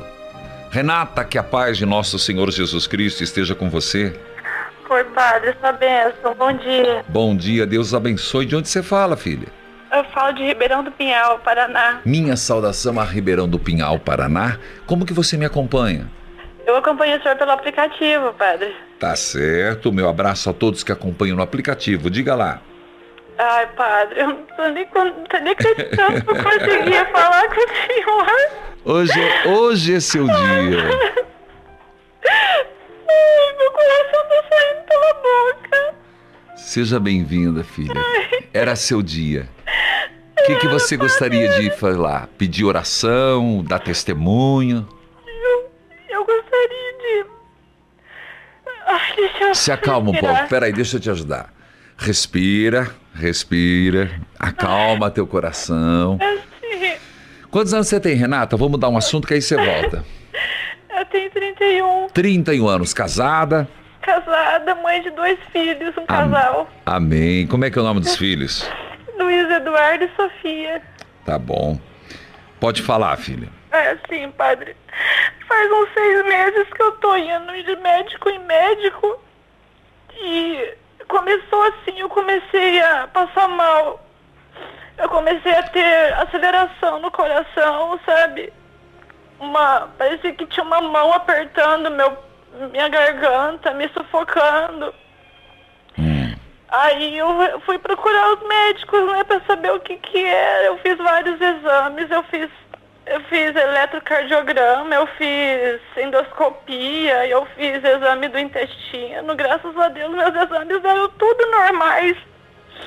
Renata, 0.70 1.24
que 1.24 1.36
a 1.36 1.42
paz 1.42 1.76
de 1.76 1.84
nosso 1.84 2.20
Senhor 2.20 2.48
Jesus 2.52 2.86
Cristo 2.86 3.24
esteja 3.24 3.52
com 3.52 3.68
você. 3.68 4.16
Oi, 4.88 5.02
padre, 5.06 5.56
sua 5.60 5.72
bênção, 5.72 6.32
bom 6.38 6.52
dia. 6.52 7.04
Bom 7.08 7.34
dia, 7.36 7.66
Deus 7.66 7.92
abençoe. 7.92 8.46
De 8.46 8.54
onde 8.54 8.68
você 8.68 8.80
fala, 8.80 9.16
filha? 9.16 9.48
Eu 9.90 10.04
falo 10.04 10.34
de 10.34 10.44
Ribeirão 10.44 10.84
do 10.84 10.92
Pinhal, 10.92 11.40
Paraná. 11.40 12.00
Minha 12.04 12.36
saudação 12.36 13.00
a 13.00 13.04
Ribeirão 13.04 13.48
do 13.48 13.58
Pinhal, 13.58 13.98
Paraná. 13.98 14.56
Como 14.86 15.04
que 15.04 15.12
você 15.12 15.36
me 15.36 15.44
acompanha? 15.44 16.08
Eu 16.64 16.76
acompanho 16.76 17.18
o 17.18 17.22
senhor 17.24 17.36
pelo 17.36 17.50
aplicativo, 17.50 18.32
padre. 18.34 18.72
Tá 19.00 19.16
certo, 19.16 19.92
meu 19.92 20.08
abraço 20.08 20.48
a 20.48 20.52
todos 20.52 20.84
que 20.84 20.92
acompanham 20.92 21.36
no 21.36 21.42
aplicativo. 21.42 22.08
Diga 22.08 22.36
lá. 22.36 22.62
Ai, 23.44 23.66
padre, 23.74 24.20
eu 24.20 24.28
não 24.28 24.44
tô 24.56 24.68
nem, 24.68 24.86
tô 24.86 25.02
nem 25.42 25.52
acreditando 25.52 26.22
que 26.22 26.30
eu 26.30 26.44
conseguia 26.44 27.04
falar 27.10 27.48
com 27.48 27.60
o 27.60 27.68
senhor. 27.88 28.26
Hoje, 28.84 29.48
hoje 29.48 29.94
é 29.96 30.00
seu 30.00 30.24
dia. 30.26 30.78
Ai, 32.24 32.66
meu 33.58 33.72
coração 33.72 34.22
tá 34.28 34.44
saindo 34.48 34.84
pela 34.86 35.14
boca. 35.14 35.94
Seja 36.54 37.00
bem-vinda, 37.00 37.64
filha. 37.64 38.00
Era 38.54 38.76
seu 38.76 39.02
dia. 39.02 39.48
O 40.38 40.44
que, 40.46 40.54
que 40.60 40.68
você 40.68 40.96
gostaria 40.96 41.48
de 41.58 41.72
falar? 41.72 42.28
Pedir 42.38 42.64
oração, 42.64 43.64
dar 43.66 43.80
testemunho? 43.80 44.86
Eu, 45.26 45.72
eu 46.10 46.24
gostaria 46.24 46.92
de... 47.00 47.26
Ai, 48.86 49.16
deixa 49.16 49.44
eu 49.46 49.54
Se 49.56 49.72
acalma 49.72 50.12
um 50.12 50.14
pouco. 50.14 50.46
Peraí, 50.48 50.72
deixa 50.72 50.96
eu 50.96 51.00
te 51.00 51.10
ajudar. 51.10 51.52
Respira, 51.96 53.01
respira. 53.14 54.10
Acalma 54.38 55.10
teu 55.10 55.26
coração. 55.26 56.18
Quantos 57.50 57.74
anos 57.74 57.88
você 57.88 58.00
tem, 58.00 58.14
Renata? 58.14 58.56
Vamos 58.56 58.72
mudar 58.72 58.88
um 58.88 58.96
assunto 58.96 59.26
que 59.28 59.34
aí 59.34 59.42
você 59.42 59.56
volta. 59.56 60.04
eu 60.98 61.04
tenho 61.06 61.30
31, 61.30 62.08
31 62.08 62.66
anos, 62.68 62.94
casada. 62.94 63.68
casada, 64.00 64.74
mãe 64.76 65.02
de 65.02 65.10
dois 65.10 65.38
filhos, 65.52 65.94
um 65.98 66.02
Am- 66.02 66.30
casal. 66.32 66.70
Amém. 66.86 67.46
Como 67.46 67.64
é 67.64 67.70
que 67.70 67.78
é 67.78 67.82
o 67.82 67.84
nome 67.84 68.00
dos 68.00 68.16
filhos? 68.16 68.68
Luiz 69.18 69.50
Eduardo 69.50 70.04
e 70.04 70.10
Sofia. 70.16 70.82
Tá 71.26 71.38
bom. 71.38 71.78
Pode 72.58 72.80
falar, 72.82 73.16
filha. 73.18 73.48
É 73.70 73.90
assim, 73.90 74.30
padre. 74.32 74.74
Faz 75.46 75.70
uns 75.72 75.88
seis 75.94 76.24
meses 76.24 76.66
que 76.74 76.82
eu 76.82 76.92
tô 76.92 77.16
indo 77.16 77.62
de 77.64 77.76
médico 77.76 78.30
em 78.30 78.38
médico. 78.46 79.20
E 80.18 80.74
começou 81.12 81.62
assim, 81.64 82.00
eu 82.00 82.08
comecei 82.08 82.82
a 82.82 83.06
passar 83.08 83.46
mal. 83.46 84.00
Eu 84.96 85.08
comecei 85.10 85.52
a 85.52 85.62
ter 85.64 86.14
aceleração 86.14 87.00
no 87.00 87.10
coração, 87.10 88.00
sabe? 88.06 88.52
Uma. 89.38 89.88
Parecia 89.98 90.32
que 90.32 90.46
tinha 90.46 90.64
uma 90.64 90.80
mão 90.80 91.12
apertando 91.12 91.90
meu, 91.90 92.16
minha 92.70 92.88
garganta, 92.88 93.74
me 93.74 93.88
sufocando. 93.90 94.94
Hum. 95.98 96.34
Aí 96.68 97.18
eu 97.18 97.60
fui 97.66 97.78
procurar 97.78 98.32
os 98.34 98.48
médicos, 98.48 99.12
né, 99.12 99.24
pra 99.24 99.40
saber 99.40 99.72
o 99.72 99.80
que 99.80 99.96
que 99.96 100.24
era. 100.24 100.64
Eu 100.64 100.78
fiz 100.78 100.96
vários 100.96 101.38
exames, 101.40 102.10
eu 102.10 102.22
fiz 102.24 102.48
Eu 103.04 103.20
fiz 103.24 103.54
eletrocardiograma, 103.54 104.94
eu 104.94 105.06
fiz 105.18 105.80
endoscopia, 105.96 107.26
eu 107.26 107.44
fiz 107.56 107.82
exame 107.82 108.28
do 108.28 108.38
intestino. 108.38 109.34
Graças 109.34 109.76
a 109.76 109.88
Deus, 109.88 110.10
meus 110.14 110.34
exames 110.34 110.84
eram 110.84 111.08
tudo 111.10 111.50
normais. 111.50 112.16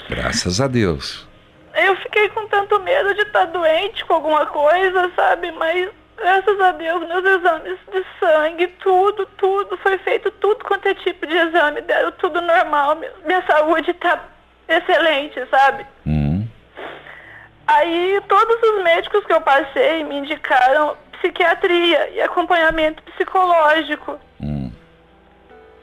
Graças 0.09 0.61
a 0.61 0.67
Deus. 0.67 1.27
Eu 1.75 1.95
fiquei 1.97 2.29
com 2.29 2.47
tanto 2.47 2.79
medo 2.79 3.13
de 3.13 3.21
estar 3.21 3.45
doente 3.45 4.05
com 4.05 4.13
alguma 4.13 4.45
coisa, 4.45 5.11
sabe? 5.15 5.51
Mas 5.51 5.89
graças 6.17 6.59
a 6.61 6.71
Deus, 6.71 7.05
meus 7.07 7.25
exames 7.25 7.77
de 7.91 8.05
sangue, 8.19 8.67
tudo, 8.81 9.25
tudo, 9.37 9.77
foi 9.77 9.97
feito 9.97 10.31
tudo 10.31 10.63
quanto 10.63 10.87
é 10.87 10.93
tipo 10.93 11.27
de 11.27 11.35
exame, 11.35 11.81
deram 11.81 12.11
tudo 12.13 12.41
normal. 12.41 12.97
Minha 13.25 13.45
saúde 13.45 13.93
tá 13.95 14.23
excelente, 14.69 15.45
sabe? 15.51 15.85
Hum. 16.07 16.24
Aí 17.67 18.21
todos 18.27 18.61
os 18.61 18.83
médicos 18.83 19.25
que 19.25 19.33
eu 19.33 19.41
passei 19.41 20.03
me 20.03 20.17
indicaram 20.17 20.95
psiquiatria 21.13 22.09
e 22.09 22.21
acompanhamento 22.21 23.01
psicológico. 23.03 24.19
Hum. 24.41 24.71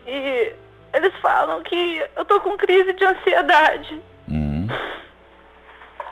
E 0.07 0.55
eles 0.93 1.15
falam 1.21 1.63
que 1.63 2.05
eu 2.15 2.25
tô 2.25 2.41
com 2.41 2.57
crise 2.57 2.93
de 2.93 3.05
ansiedade. 3.05 4.01
Hum. 4.29 4.69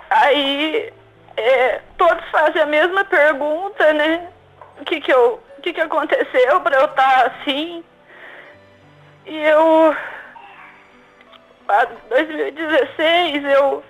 Aí 0.09 0.93
é, 1.37 1.81
todos 1.97 2.25
fazem 2.31 2.63
a 2.63 2.67
mesma 2.67 3.05
pergunta, 3.05 3.93
né? 3.93 4.29
O 4.81 4.85
que 4.85 5.01
que, 5.01 5.13
eu, 5.13 5.41
o 5.59 5.63
que, 5.63 5.73
que 5.73 5.81
aconteceu 5.81 6.61
para 6.61 6.79
eu 6.79 6.87
estar 6.87 7.27
assim? 7.27 7.85
E 9.27 9.37
eu... 9.37 9.97
Em 11.71 12.09
2016 12.09 13.45
eu... 13.45 13.85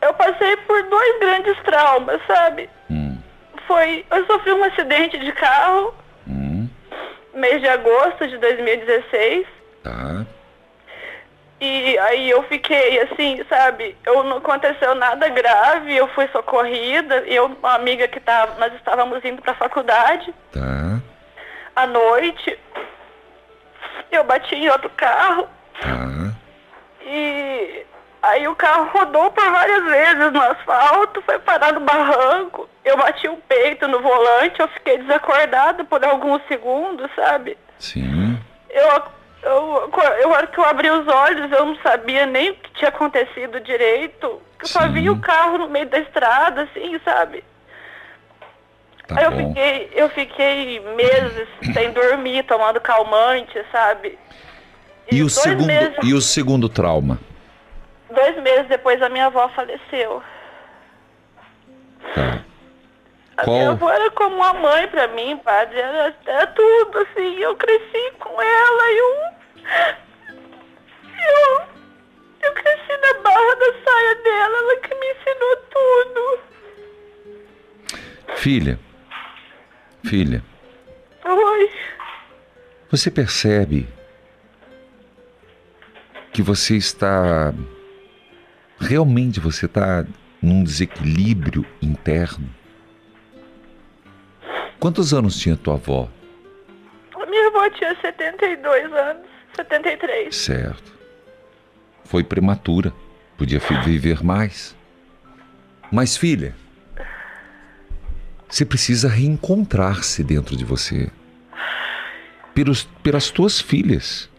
Eu 0.00 0.14
passei 0.14 0.56
por 0.58 0.82
dois 0.84 1.18
grandes 1.20 1.56
traumas, 1.62 2.20
sabe? 2.26 2.68
Hum. 2.90 3.18
Foi... 3.66 4.04
Eu 4.10 4.26
sofri 4.26 4.52
um 4.52 4.64
acidente 4.64 5.18
de 5.18 5.32
carro, 5.32 5.94
Hum. 6.28 6.68
mês 7.34 7.60
de 7.60 7.68
agosto 7.68 8.26
de 8.28 8.38
2016. 8.38 9.46
Tá. 9.82 10.24
E 11.58 11.98
aí 11.98 12.28
eu 12.28 12.42
fiquei 12.44 13.00
assim, 13.00 13.42
sabe? 13.48 13.96
Eu 14.04 14.22
não 14.24 14.36
aconteceu 14.38 14.94
nada 14.94 15.26
grave, 15.30 15.96
eu 15.96 16.06
fui 16.08 16.28
socorrida, 16.28 17.20
eu, 17.26 17.46
uma 17.46 17.74
amiga 17.74 18.06
que 18.06 18.20
tava, 18.20 18.58
nós 18.60 18.74
estávamos 18.74 19.24
indo 19.24 19.40
para 19.40 19.52
a 19.52 19.56
faculdade 19.56 20.34
Tá. 20.52 21.00
à 21.74 21.86
noite. 21.86 22.58
Eu 24.12 24.22
bati 24.24 24.54
em 24.54 24.68
outro 24.68 24.90
carro 24.90 25.48
Tá. 25.80 26.32
e 27.06 27.86
aí 28.28 28.48
o 28.48 28.54
carro 28.54 28.90
rodou 28.92 29.30
por 29.30 29.50
várias 29.50 29.84
vezes 29.84 30.32
no 30.32 30.42
asfalto, 30.42 31.22
foi 31.22 31.38
parar 31.38 31.72
no 31.72 31.80
barranco. 31.80 32.68
Eu 32.84 32.96
bati 32.96 33.28
o 33.28 33.36
peito 33.48 33.88
no 33.88 34.00
volante, 34.00 34.60
eu 34.60 34.68
fiquei 34.68 34.98
desacordada 34.98 35.84
por 35.84 36.04
alguns 36.04 36.42
segundos, 36.46 37.10
sabe? 37.14 37.56
Sim. 37.78 38.38
Eu, 38.70 39.02
eu, 39.42 39.90
eu, 40.20 40.30
hora 40.30 40.46
que 40.46 40.58
eu 40.58 40.64
abri 40.64 40.90
os 40.90 41.06
olhos, 41.08 41.50
eu 41.50 41.66
não 41.66 41.76
sabia 41.76 42.26
nem 42.26 42.50
o 42.50 42.54
que 42.54 42.72
tinha 42.74 42.88
acontecido 42.88 43.60
direito. 43.60 44.40
Eu 44.60 44.66
só 44.66 44.82
Sim. 44.82 44.92
vi 44.92 45.10
o 45.10 45.20
carro 45.20 45.58
no 45.58 45.68
meio 45.68 45.88
da 45.88 45.98
estrada, 45.98 46.62
assim, 46.62 46.98
sabe? 47.04 47.44
Tá 49.06 49.18
Aí 49.18 49.24
eu 49.24 49.30
bom. 49.30 49.48
fiquei, 49.48 49.90
eu 49.94 50.08
fiquei 50.10 50.80
meses 50.96 51.48
sem 51.72 51.92
dormir, 51.92 52.44
tomando 52.44 52.80
calmante, 52.80 53.60
sabe? 53.70 54.18
E 55.10 55.16
o 55.22 55.26
dois 55.26 55.32
segundo 55.34 55.66
meses, 55.66 55.96
e 56.02 56.12
o 56.12 56.20
segundo 56.20 56.68
trauma? 56.68 57.20
Dois 58.10 58.36
meses 58.42 58.66
depois 58.68 59.00
a 59.02 59.08
minha 59.08 59.26
avó 59.26 59.48
faleceu. 59.50 60.22
Tá. 62.14 62.44
A 63.36 63.44
Qual- 63.44 63.56
minha 63.56 63.70
avó 63.70 63.90
era 63.90 64.10
como 64.12 64.36
uma 64.36 64.54
mãe 64.54 64.88
pra 64.88 65.08
mim, 65.08 65.36
padre. 65.38 65.78
Era, 65.78 66.14
era 66.24 66.46
tudo, 66.48 66.98
assim. 66.98 67.36
Eu 67.38 67.54
cresci 67.56 68.12
com 68.18 68.40
ela 68.40 68.90
e 68.92 68.96
eu. 68.98 69.14
Eu. 71.18 71.66
Eu 72.42 72.52
cresci 72.54 72.96
na 73.02 73.20
barra 73.22 73.54
da 73.56 73.72
saia 73.84 74.14
dela, 74.22 74.58
ela 74.58 74.76
que 74.80 74.94
me 74.94 75.06
ensinou 75.12 75.56
tudo. 75.70 76.40
Filha. 78.36 78.78
Filha, 80.04 80.40
Oi. 81.24 81.70
você 82.88 83.10
percebe 83.10 83.88
que 86.32 86.42
você 86.42 86.76
está 86.76 87.52
realmente 88.78 89.40
você 89.40 89.66
está 89.66 90.04
num 90.42 90.62
desequilíbrio 90.62 91.64
interno? 91.80 92.48
Quantos 94.78 95.12
anos 95.14 95.38
tinha 95.38 95.56
tua 95.56 95.74
avó? 95.74 96.08
A 97.14 97.26
minha 97.26 97.48
avó 97.48 97.68
tinha 97.70 97.94
72 98.00 98.92
anos. 98.92 99.22
73. 99.56 100.36
Certo. 100.36 100.92
Foi 102.04 102.22
prematura. 102.22 102.92
Podia 103.36 103.58
viver 103.84 104.22
mais. 104.22 104.76
Mas, 105.90 106.16
filha, 106.16 106.54
você 108.48 108.64
precisa 108.64 109.08
reencontrar-se 109.08 110.22
dentro 110.22 110.56
de 110.56 110.64
você. 110.64 111.10
Pelos, 112.54 112.84
pelas 113.02 113.30
tuas 113.30 113.60
filhas. 113.60 114.30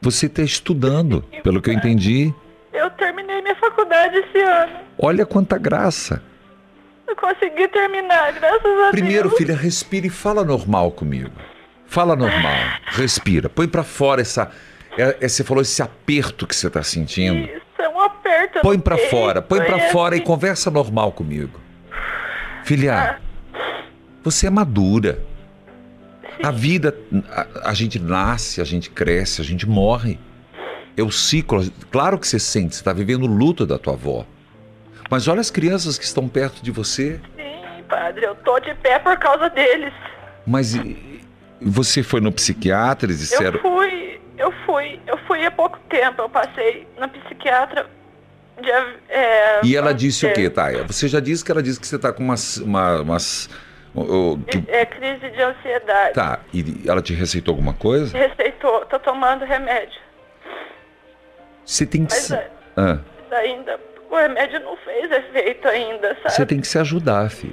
Você 0.00 0.26
está 0.26 0.42
estudando, 0.42 1.22
pelo 1.42 1.60
que 1.60 1.70
eu 1.70 1.74
entendi. 1.74 2.32
Eu 2.78 2.90
terminei 2.90 3.42
minha 3.42 3.56
faculdade 3.56 4.16
esse 4.16 4.38
ano. 4.40 4.72
Olha 4.98 5.26
quanta 5.26 5.58
graça. 5.58 6.22
Eu 7.06 7.16
consegui 7.16 7.66
terminar, 7.68 8.32
graças 8.32 8.80
a 8.86 8.90
Primeiro, 8.90 9.28
Deus. 9.28 9.38
filha, 9.38 9.56
respira 9.56 10.06
e 10.06 10.10
fala 10.10 10.44
normal 10.44 10.92
comigo. 10.92 11.30
Fala 11.86 12.14
normal. 12.14 12.54
Respira. 12.86 13.48
Põe 13.48 13.66
pra 13.66 13.82
fora 13.82 14.20
essa. 14.20 14.50
é- 14.96 15.16
é- 15.20 15.28
você 15.28 15.42
falou 15.42 15.62
esse 15.62 15.80
aperto 15.82 16.46
que 16.46 16.54
você 16.54 16.66
está 16.66 16.82
sentindo. 16.82 17.38
Isso, 17.50 17.62
é 17.82 17.88
um 17.88 18.00
aperto. 18.00 18.60
Põe 18.60 18.78
peito, 18.78 19.08
fora, 19.10 19.40
põe 19.40 19.60
pra 19.64 19.78
é 19.78 19.90
fora 19.90 20.14
e 20.14 20.18
assim. 20.18 20.26
conversa 20.26 20.70
normal 20.70 21.12
comigo. 21.12 21.58
Filha, 22.64 23.18
você 24.22 24.46
é 24.46 24.50
madura. 24.50 25.18
A 26.42 26.50
vida, 26.50 26.94
a, 27.30 27.70
a 27.70 27.74
gente 27.74 27.98
nasce, 27.98 28.60
a 28.60 28.64
gente 28.64 28.90
cresce, 28.90 29.40
a 29.40 29.44
gente 29.44 29.66
morre. 29.68 30.18
É 30.96 31.02
o 31.02 31.10
ciclo. 31.10 31.62
Claro 31.90 32.18
que 32.18 32.26
você 32.26 32.38
sente, 32.38 32.74
você 32.74 32.80
está 32.80 32.92
vivendo 32.92 33.22
o 33.24 33.26
luto 33.26 33.64
da 33.66 33.78
tua 33.78 33.94
avó. 33.94 34.24
Mas 35.10 35.26
olha 35.28 35.40
as 35.40 35.50
crianças 35.50 35.96
que 35.98 36.04
estão 36.04 36.28
perto 36.28 36.62
de 36.62 36.70
você. 36.70 37.20
Sim, 37.36 37.82
padre, 37.88 38.24
eu 38.26 38.34
tô 38.36 38.58
de 38.60 38.74
pé 38.74 38.98
por 38.98 39.16
causa 39.18 39.48
deles. 39.48 39.92
Mas 40.46 40.74
você 41.60 42.02
foi 42.02 42.20
no 42.20 42.30
psiquiatra, 42.32 43.06
eles 43.06 43.20
disseram. 43.20 43.56
Eu 43.56 43.60
fui, 43.62 44.20
eu 44.36 44.52
fui, 44.66 45.00
eu 45.06 45.18
fui 45.26 45.46
há 45.46 45.50
pouco 45.50 45.78
tempo, 45.88 46.22
eu 46.22 46.28
passei 46.28 46.86
na 46.98 47.08
psiquiatra. 47.08 47.86
Dia, 48.60 48.96
é, 49.08 49.60
E 49.64 49.76
ela 49.76 49.94
disse 49.94 50.26
o 50.26 50.30
é, 50.30 50.32
quê, 50.32 50.50
Taia? 50.50 50.82
Você 50.84 51.06
já 51.06 51.20
disse 51.20 51.44
que 51.44 51.52
ela 51.52 51.62
disse 51.62 51.78
que 51.78 51.86
você 51.86 51.94
está 51.96 52.12
com 52.12 52.24
umas. 52.24 52.56
uma- 52.56 53.00
umas 53.02 53.48
que- 54.50 54.64
É 54.68 54.84
crise 54.84 55.30
de 55.30 55.40
ansiedade. 55.42 56.14
tá, 56.14 56.40
e 56.52 56.82
ela 56.86 57.00
te 57.00 57.14
receitou 57.14 57.52
alguma 57.52 57.72
coisa? 57.72 58.16
Receitou, 58.16 58.84
tô 58.86 58.98
tomando 58.98 59.44
remédio. 59.44 59.98
Você 61.68 61.84
tem 61.84 62.06
que. 62.06 62.14
Mas 62.14 62.22
se- 62.22 62.34
é, 62.34 62.50
Ah, 62.78 62.98
ainda, 63.32 63.78
o 64.10 64.16
remédio 64.16 64.58
não 64.60 64.74
fez 64.78 65.10
efeito 65.10 65.68
ainda, 65.68 66.16
sabe? 66.22 66.30
você 66.34 66.46
tem 66.46 66.60
que 66.60 66.66
se 66.66 66.78
ajudar, 66.78 67.30
filho. 67.30 67.52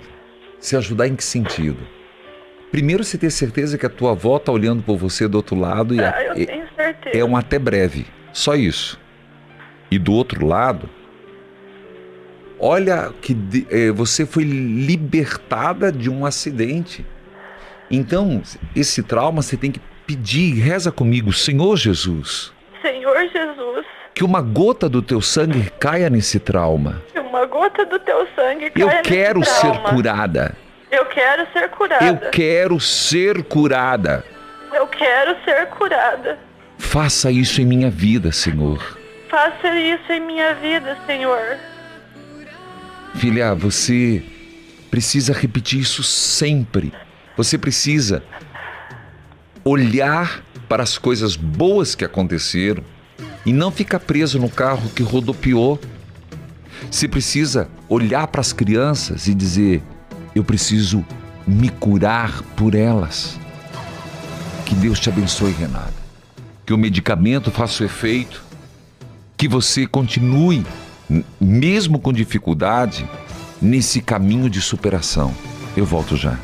Se 0.58 0.78
ajudar 0.78 1.08
em 1.08 1.16
que 1.18 1.24
sentido? 1.24 1.86
Primeiro, 2.72 3.04
você 3.04 3.18
ter 3.18 3.30
certeza 3.30 3.78
que 3.78 3.86
a 3.86 3.90
tua 3.90 4.12
avó 4.12 4.40
tá 4.40 4.54
olhando 4.54 4.82
por 4.82 4.96
você 4.98 5.28
do 5.28 5.36
outro 5.36 5.60
lado 5.60 5.94
e 5.94 6.00
Ah, 6.00 6.24
eu 6.24 6.46
tenho 6.46 6.66
certeza. 6.78 7.18
é 7.18 7.26
um 7.26 7.36
até 7.36 7.60
breve. 7.60 8.06
Só 8.32 8.56
isso. 8.56 8.98
E 9.92 10.00
do 10.00 10.14
outro 10.14 10.46
lado, 10.46 10.90
olha 12.60 13.12
que 13.22 13.36
eh, 13.70 13.92
você 13.92 14.26
foi 14.26 14.44
libertada 14.44 15.92
de 15.92 16.10
um 16.10 16.26
acidente. 16.26 17.06
Então, 17.92 18.42
esse 18.76 19.04
trauma 19.04 19.42
você 19.42 19.58
tem 19.58 19.72
que 19.72 19.80
pedir, 20.08 20.54
reza 20.60 20.92
comigo, 20.92 21.32
Senhor 21.34 21.76
Jesus, 21.78 22.54
Senhor 22.82 23.16
Jesus, 23.32 23.86
que 24.16 24.24
uma 24.24 24.42
gota 24.42 24.88
do 24.88 25.02
teu 25.02 25.22
sangue 25.22 25.70
caia 25.78 26.10
nesse 26.10 26.40
trauma. 26.40 27.04
uma 27.18 27.46
gota 27.46 27.86
do 27.86 28.00
teu 28.00 28.26
sangue 28.34 28.72
Eu 28.74 28.88
caia 28.88 29.02
nesse 29.02 29.10
quero 29.14 29.44
ser 29.44 29.60
trauma. 29.60 29.90
curada. 29.90 30.56
Eu 30.90 31.06
quero 31.08 31.48
ser 31.52 31.70
curada. 31.70 32.06
Eu 32.06 32.32
quero 32.32 32.80
ser 32.80 33.44
curada. 33.44 34.24
Eu 34.74 34.88
quero 34.88 35.36
ser 35.44 35.68
curada. 35.68 36.40
Faça 36.78 37.30
isso 37.30 37.62
em 37.62 37.66
minha 37.66 37.90
vida, 37.90 38.32
Senhor. 38.32 38.98
Faça 39.30 39.68
isso 39.76 40.10
em 40.14 40.22
minha 40.22 40.56
vida, 40.56 40.98
Senhor. 41.06 41.58
Filha, 43.16 43.54
você 43.54 44.24
precisa 44.90 45.34
repetir 45.34 45.82
isso 45.82 46.04
sempre. 46.04 46.94
Você 47.36 47.58
precisa 47.58 48.24
olhar 49.66 50.42
para 50.70 50.84
as 50.84 50.98
coisas 50.98 51.36
boas 51.36 51.96
que 51.96 52.06
aconteceram 52.06 52.84
e 53.46 53.54
não 53.54 53.72
ficar 53.72 54.00
preso 54.00 54.40
no 54.40 54.50
carro 54.50 54.90
que 54.90 55.04
rodopiou. 55.04 55.80
Você 56.90 57.08
precisa 57.08 57.70
olhar 57.88 58.28
para 58.28 58.42
as 58.42 58.52
crianças 58.52 59.28
e 59.28 59.34
dizer: 59.34 59.82
eu 60.34 60.44
preciso 60.44 61.06
me 61.48 61.70
curar 61.70 62.42
por 62.56 62.76
elas. 62.76 63.40
Que 64.66 64.76
Deus 64.76 65.00
te 65.00 65.10
abençoe, 65.10 65.52
Renata. 65.52 65.94
Que 66.66 66.74
o 66.74 66.78
medicamento 66.78 67.52
faça 67.52 67.84
o 67.84 67.86
efeito. 67.86 68.44
Que 69.38 69.48
você 69.48 69.86
continue, 69.86 70.66
mesmo 71.40 72.00
com 72.00 72.12
dificuldade, 72.12 73.08
nesse 73.62 74.02
caminho 74.02 74.50
de 74.50 74.62
superação. 74.62 75.34
Eu 75.78 75.86
volto 75.86 76.18
já. 76.18 76.38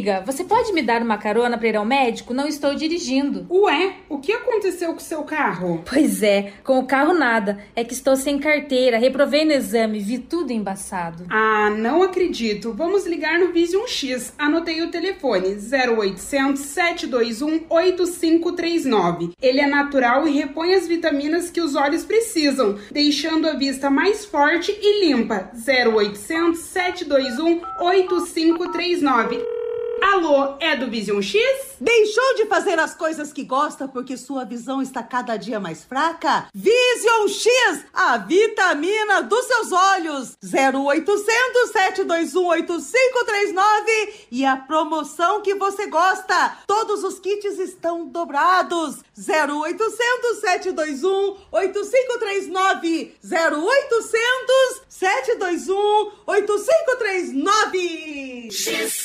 Amiga, 0.00 0.22
você 0.24 0.44
pode 0.44 0.72
me 0.72 0.80
dar 0.80 1.02
uma 1.02 1.18
carona 1.18 1.58
para 1.58 1.68
ir 1.68 1.76
ao 1.76 1.84
médico? 1.84 2.32
Não 2.32 2.46
estou 2.46 2.74
dirigindo. 2.74 3.46
Ué, 3.50 3.96
o 4.08 4.18
que 4.18 4.32
aconteceu 4.32 4.92
com 4.92 4.98
o 4.98 5.02
seu 5.02 5.22
carro? 5.22 5.82
Pois 5.88 6.22
é, 6.22 6.54
com 6.64 6.78
o 6.78 6.86
carro 6.86 7.12
nada. 7.12 7.58
É 7.76 7.84
que 7.84 7.92
estou 7.92 8.16
sem 8.16 8.38
carteira, 8.38 8.98
reprovei 8.98 9.44
no 9.44 9.52
exame, 9.52 10.00
vi 10.00 10.18
tudo 10.18 10.52
embaçado. 10.52 11.26
Ah, 11.28 11.70
não 11.70 12.02
acredito. 12.02 12.72
Vamos 12.72 13.06
ligar 13.06 13.38
no 13.38 13.52
Vision 13.52 13.86
X. 13.86 14.32
Anotei 14.38 14.80
o 14.82 14.90
telefone: 14.90 15.48
0800 15.48 16.60
721 16.60 17.66
8539. 17.68 19.32
Ele 19.40 19.60
é 19.60 19.66
natural 19.66 20.26
e 20.26 20.32
repõe 20.32 20.74
as 20.74 20.88
vitaminas 20.88 21.50
que 21.50 21.60
os 21.60 21.74
olhos 21.74 22.04
precisam, 22.04 22.78
deixando 22.90 23.48
a 23.48 23.52
vista 23.52 23.90
mais 23.90 24.24
forte 24.24 24.72
e 24.80 25.06
limpa. 25.06 25.50
0800 25.54 26.58
721 26.58 27.60
8539. 27.80 29.59
Alô, 30.02 30.56
é 30.60 30.76
do 30.76 30.90
Vision 30.90 31.20
X? 31.20 31.40
Deixou 31.80 32.34
de 32.34 32.46
fazer 32.46 32.78
as 32.78 32.94
coisas 32.94 33.32
que 33.32 33.44
gosta 33.44 33.86
porque 33.86 34.16
sua 34.16 34.44
visão 34.44 34.80
está 34.80 35.02
cada 35.02 35.36
dia 35.36 35.60
mais 35.60 35.84
fraca? 35.84 36.48
Vision 36.54 37.28
X, 37.28 37.84
a 37.92 38.16
vitamina 38.16 39.22
dos 39.22 39.44
seus 39.44 39.72
olhos. 39.72 40.36
0800 40.42 41.70
721 41.72 42.46
8539 42.46 44.14
e 44.30 44.44
a 44.44 44.56
promoção 44.56 45.42
que 45.42 45.54
você 45.54 45.86
gosta. 45.86 46.56
Todos 46.66 47.04
os 47.04 47.18
kits 47.18 47.58
estão 47.58 48.06
dobrados. 48.06 49.04
0800 49.16 50.40
721 50.40 51.36
8539 51.52 53.14
0800 53.22 54.82
721 54.88 56.12
8539 56.26 58.48
X 58.50 58.99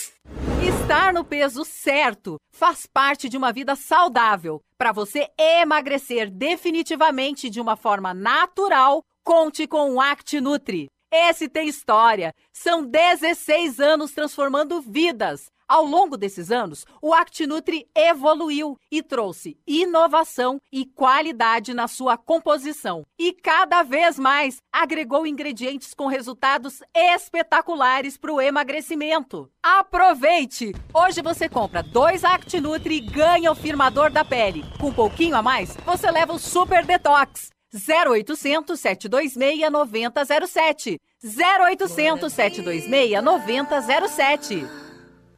Estar 0.95 1.13
no 1.13 1.25
peso 1.25 1.65
certo 1.65 2.37
faz 2.53 2.85
parte 2.85 3.27
de 3.27 3.35
uma 3.35 3.51
vida 3.51 3.75
saudável. 3.75 4.61
Para 4.77 4.93
você 4.93 5.27
emagrecer 5.37 6.31
definitivamente 6.31 7.49
de 7.49 7.59
uma 7.59 7.75
forma 7.75 8.13
natural, 8.13 9.01
conte 9.21 9.67
com 9.67 9.93
o 9.93 9.99
ActiNutri. 9.99 10.87
Esse 11.11 11.49
tem 11.49 11.67
história. 11.67 12.31
São 12.53 12.81
16 12.85 13.81
anos 13.81 14.13
transformando 14.13 14.79
vidas. 14.79 15.51
Ao 15.67 15.83
longo 15.83 16.15
desses 16.15 16.51
anos, 16.51 16.85
o 17.01 17.11
ActiNutri 17.11 17.87
evoluiu 17.95 18.77
e 18.91 19.01
trouxe 19.01 19.57
inovação 19.65 20.61
e 20.71 20.85
qualidade 20.85 21.73
na 21.73 21.87
sua 21.87 22.17
composição. 22.17 23.03
E 23.17 23.33
cada 23.33 23.81
vez 23.81 24.19
mais 24.19 24.61
agregou 24.71 25.25
ingredientes 25.25 25.95
com 25.95 26.05
resultados 26.05 26.83
espetaculares 26.93 28.15
para 28.15 28.31
o 28.31 28.39
emagrecimento. 28.39 29.49
Aproveite! 29.63 30.71
Hoje 30.93 31.23
você 31.23 31.49
compra 31.49 31.81
dois 31.81 32.23
ActiNutri 32.23 32.97
e 32.97 33.01
ganha 33.01 33.51
o 33.51 33.55
firmador 33.55 34.11
da 34.11 34.23
pele. 34.23 34.63
Com 34.79 34.89
um 34.89 34.93
pouquinho 34.93 35.35
a 35.35 35.41
mais, 35.41 35.75
você 35.77 36.11
leva 36.11 36.33
o 36.33 36.39
Super 36.39 36.85
Detox. 36.85 37.49
0800 37.73 38.79
726 38.79 39.71
9007. 39.71 41.01
0800 41.23 42.31
726 42.31 43.23
9007. 43.23 44.84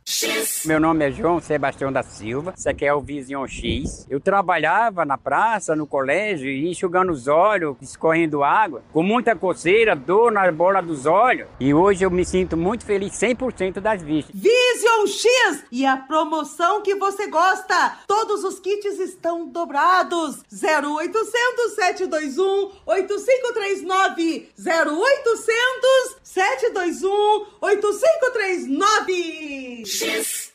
X. 0.09 0.63
Meu 0.65 0.79
nome 0.79 1.05
é 1.05 1.11
João 1.11 1.41
Sebastião 1.41 1.91
da 1.91 2.01
Silva, 2.01 2.53
isso 2.57 2.69
aqui 2.69 2.85
é 2.85 2.93
o 2.93 3.01
Vision 3.01 3.45
X. 3.45 4.07
Eu 4.09 4.21
trabalhava 4.21 5.03
na 5.03 5.17
praça, 5.17 5.75
no 5.75 5.85
colégio, 5.85 6.49
enxugando 6.49 7.11
os 7.11 7.27
olhos, 7.27 7.75
escorrendo 7.81 8.41
água, 8.41 8.81
com 8.93 9.03
muita 9.03 9.35
coceira, 9.35 9.97
dor 9.97 10.31
na 10.31 10.49
bola 10.49 10.81
dos 10.81 11.05
olhos. 11.05 11.49
E 11.59 11.73
hoje 11.73 12.05
eu 12.05 12.09
me 12.09 12.23
sinto 12.23 12.55
muito 12.55 12.85
feliz 12.85 13.11
100% 13.11 13.81
das 13.81 14.01
vistas. 14.01 14.33
Vision 14.33 15.07
X! 15.07 15.65
E 15.69 15.85
a 15.85 15.97
promoção 15.97 16.81
que 16.81 16.95
você 16.95 17.27
gosta! 17.27 17.97
Todos 18.07 18.45
os 18.45 18.61
kits 18.61 18.97
estão 18.99 19.45
dobrados! 19.45 20.37
0800 20.49 21.75
721 21.75 22.71
8539 22.85 24.51
0800 24.57 26.15
721 26.23 27.45
8539 27.59 29.96
X. 30.03 30.51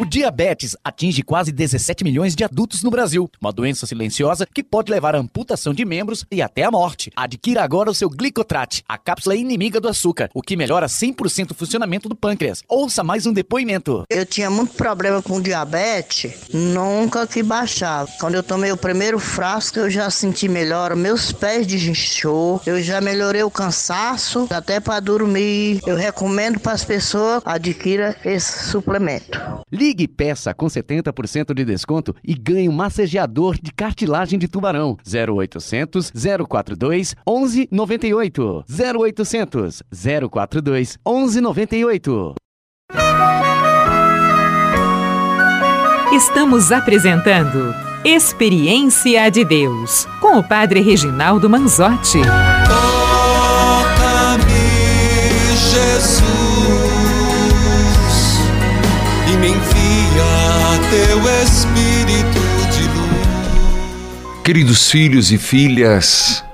O 0.00 0.06
diabetes 0.06 0.74
atinge 0.82 1.22
quase 1.22 1.52
17 1.52 2.04
milhões 2.04 2.34
de 2.34 2.42
adultos 2.42 2.82
no 2.82 2.90
Brasil. 2.90 3.30
Uma 3.38 3.52
doença 3.52 3.86
silenciosa 3.86 4.46
que 4.46 4.64
pode 4.64 4.90
levar 4.90 5.14
à 5.14 5.18
amputação 5.18 5.74
de 5.74 5.84
membros 5.84 6.24
e 6.30 6.40
até 6.40 6.64
à 6.64 6.70
morte. 6.70 7.10
Adquira 7.14 7.62
agora 7.62 7.90
o 7.90 7.94
seu 7.94 8.08
Glicotrat, 8.08 8.80
a 8.88 8.96
cápsula 8.96 9.36
inimiga 9.36 9.78
do 9.78 9.88
açúcar, 9.88 10.30
o 10.32 10.40
que 10.40 10.56
melhora 10.56 10.86
100% 10.86 11.50
o 11.50 11.54
funcionamento 11.54 12.08
do 12.08 12.16
pâncreas. 12.16 12.62
Ouça 12.66 13.04
mais 13.04 13.26
um 13.26 13.32
depoimento. 13.32 14.04
Eu 14.08 14.24
tinha 14.24 14.48
muito 14.48 14.72
problema 14.72 15.20
com 15.20 15.38
diabetes, 15.38 16.48
nunca 16.50 17.26
que 17.26 17.42
baixava. 17.42 18.10
Quando 18.18 18.36
eu 18.36 18.42
tomei 18.42 18.72
o 18.72 18.78
primeiro 18.78 19.18
frasco, 19.18 19.80
eu 19.80 19.90
já 19.90 20.08
senti 20.08 20.48
melhor. 20.48 20.96
Meus 20.96 21.30
pés 21.30 21.66
desinchou, 21.66 22.62
eu 22.64 22.82
já 22.82 23.02
melhorei 23.02 23.42
o 23.42 23.50
cansaço, 23.50 24.48
até 24.50 24.80
para 24.80 24.98
dormir. 24.98 25.80
Eu 25.86 25.96
recomendo 25.96 26.58
para 26.58 26.72
as 26.72 26.84
pessoas 26.84 27.42
adquira 27.44 28.16
esse 28.24 28.49
suplemento. 28.50 29.38
Ligue 29.70 30.04
e 30.04 30.08
peça 30.08 30.52
com 30.52 30.66
70% 30.66 31.54
de 31.54 31.64
desconto 31.64 32.14
e 32.24 32.34
ganhe 32.34 32.68
um 32.68 32.72
massageador 32.72 33.56
de 33.60 33.72
cartilagem 33.72 34.38
de 34.38 34.48
tubarão. 34.48 34.96
0800 35.06 36.12
042 36.48 37.14
1198. 37.26 38.64
0800 38.68 39.82
042 40.30 40.98
1198. 41.06 42.34
Estamos 46.12 46.72
apresentando 46.72 47.72
Experiência 48.04 49.30
de 49.30 49.44
Deus 49.44 50.06
com 50.20 50.38
o 50.38 50.42
Padre 50.42 50.80
Reginaldo 50.80 51.50
Manzotti. 51.50 52.20
Queridos 64.50 64.90
filhos 64.90 65.30
e 65.30 65.38
filhas, 65.38 66.44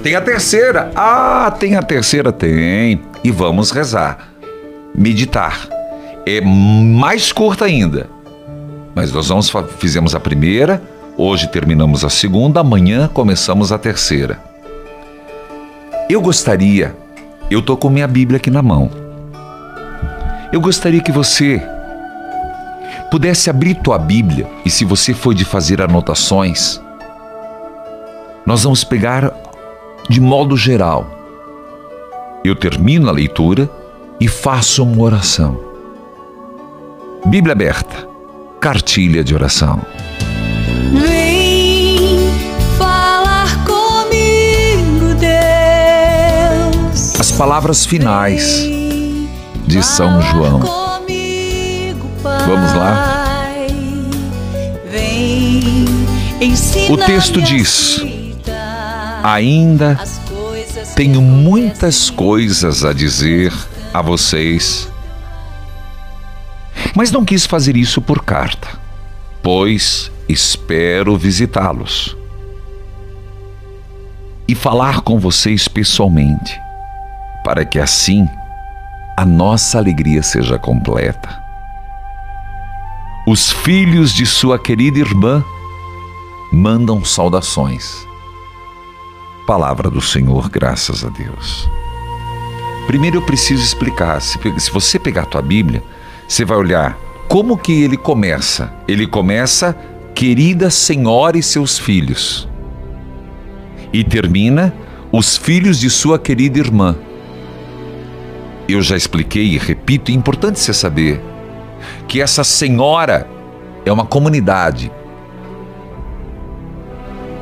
Tem 0.02 0.16
a 0.16 0.20
terceira? 0.20 0.90
Ah, 0.96 1.54
tem 1.58 1.76
a 1.76 1.82
terceira? 1.82 2.32
Tem. 2.32 3.00
E 3.22 3.30
vamos 3.30 3.70
rezar. 3.70 4.30
Meditar. 4.94 5.68
É 6.26 6.40
mais 6.40 7.32
curta 7.32 7.66
ainda. 7.66 8.08
Mas 8.94 9.12
nós 9.12 9.28
vamos, 9.28 9.52
fizemos 9.78 10.14
a 10.14 10.20
primeira, 10.20 10.82
hoje 11.16 11.48
terminamos 11.48 12.04
a 12.04 12.10
segunda, 12.10 12.60
amanhã 12.60 13.08
começamos 13.08 13.72
a 13.72 13.78
terceira. 13.78 14.38
Eu 16.08 16.20
gostaria, 16.20 16.94
eu 17.50 17.58
estou 17.58 17.76
com 17.76 17.90
minha 17.90 18.06
Bíblia 18.06 18.36
aqui 18.36 18.50
na 18.50 18.62
mão. 18.62 18.88
Eu 20.52 20.60
gostaria 20.60 21.00
que 21.00 21.10
você 21.10 21.60
pudesse 23.10 23.50
abrir 23.50 23.74
tua 23.74 23.98
Bíblia 23.98 24.48
e 24.64 24.70
se 24.70 24.84
você 24.84 25.12
for 25.12 25.34
de 25.34 25.44
fazer 25.44 25.82
anotações, 25.82 26.80
nós 28.46 28.62
vamos 28.62 28.84
pegar 28.84 29.32
de 30.08 30.20
modo 30.20 30.56
geral. 30.56 31.06
Eu 32.44 32.54
termino 32.54 33.08
a 33.08 33.12
leitura 33.12 33.68
e 34.20 34.28
faço 34.28 34.84
uma 34.84 35.02
oração. 35.02 35.58
Bíblia 37.26 37.52
aberta, 37.52 38.08
cartilha 38.60 39.24
de 39.24 39.34
oração. 39.34 39.80
Palavras 47.40 47.86
finais 47.86 48.68
de 49.66 49.82
São 49.82 50.20
João. 50.20 50.60
Vamos 52.22 52.72
lá? 52.74 53.46
O 56.90 56.98
texto 56.98 57.40
diz: 57.40 58.04
Ainda 59.22 59.98
tenho 60.94 61.22
muitas 61.22 62.10
coisas 62.10 62.84
a 62.84 62.92
dizer 62.92 63.54
a 63.94 64.02
vocês, 64.02 64.86
mas 66.94 67.10
não 67.10 67.24
quis 67.24 67.46
fazer 67.46 67.74
isso 67.74 68.02
por 68.02 68.22
carta, 68.22 68.68
pois 69.42 70.12
espero 70.28 71.16
visitá-los 71.16 72.14
e 74.46 74.54
falar 74.54 75.00
com 75.00 75.18
vocês 75.18 75.68
pessoalmente, 75.68 76.60
para 77.44 77.64
que 77.64 77.78
assim 77.78 78.28
a 79.16 79.24
nossa 79.24 79.78
alegria 79.78 80.22
seja 80.22 80.58
completa. 80.58 81.42
Os 83.26 83.50
filhos 83.50 84.12
de 84.12 84.24
sua 84.24 84.58
querida 84.58 84.98
irmã 84.98 85.44
mandam 86.52 87.04
saudações. 87.04 88.06
Palavra 89.46 89.90
do 89.90 90.00
Senhor, 90.00 90.48
graças 90.48 91.04
a 91.04 91.08
Deus. 91.10 91.68
Primeiro 92.86 93.18
eu 93.18 93.22
preciso 93.22 93.62
explicar, 93.62 94.20
se, 94.20 94.38
você 94.72 94.98
pegar 94.98 95.22
a 95.22 95.26
tua 95.26 95.42
Bíblia, 95.42 95.82
você 96.26 96.44
vai 96.44 96.56
olhar 96.56 96.98
como 97.28 97.56
que 97.56 97.82
ele 97.82 97.96
começa. 97.96 98.72
Ele 98.88 99.06
começa, 99.06 99.76
querida 100.14 100.70
Senhora 100.70 101.38
e 101.38 101.42
seus 101.42 101.78
filhos. 101.78 102.48
E 103.92 104.02
termina, 104.02 104.74
os 105.12 105.36
filhos 105.36 105.78
de 105.78 105.90
sua 105.90 106.18
querida 106.18 106.58
irmã. 106.58 106.96
Eu 108.70 108.82
já 108.82 108.96
expliquei 108.96 109.54
e 109.54 109.58
repito, 109.58 110.10
é 110.10 110.14
importante 110.14 110.60
você 110.60 110.72
saber 110.72 111.20
que 112.06 112.20
essa 112.20 112.44
senhora 112.44 113.26
é 113.84 113.92
uma 113.92 114.04
comunidade 114.04 114.90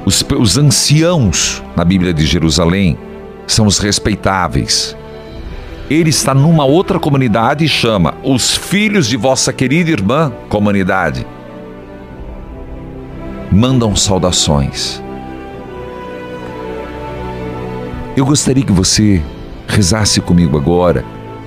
os, 0.09 0.25
os 0.39 0.57
anciãos 0.57 1.63
na 1.77 1.85
Bíblia 1.85 2.15
de 2.15 2.25
Jerusalém 2.25 2.97
são 3.47 3.67
os 3.67 3.79
respeitáveis. 3.79 4.97
Ele 5.91 6.09
está 6.09 6.33
numa 6.33 6.65
outra 6.65 6.99
comunidade 6.99 7.67
e 7.67 7.69
chama 7.69 8.15
os 8.25 8.57
filhos 8.57 9.07
de 9.07 9.19
vossa 9.19 9.53
querida 9.53 9.91
irmã, 9.91 10.33
comunidade. 10.49 11.27
Mandam 13.53 13.95
saudações. 13.95 15.03
Eu 18.17 18.25
gostaria 18.25 18.65
que 18.65 18.73
você 18.73 19.23
rezasse 19.67 20.23
comigo 20.23 20.57
agora, 20.57 21.05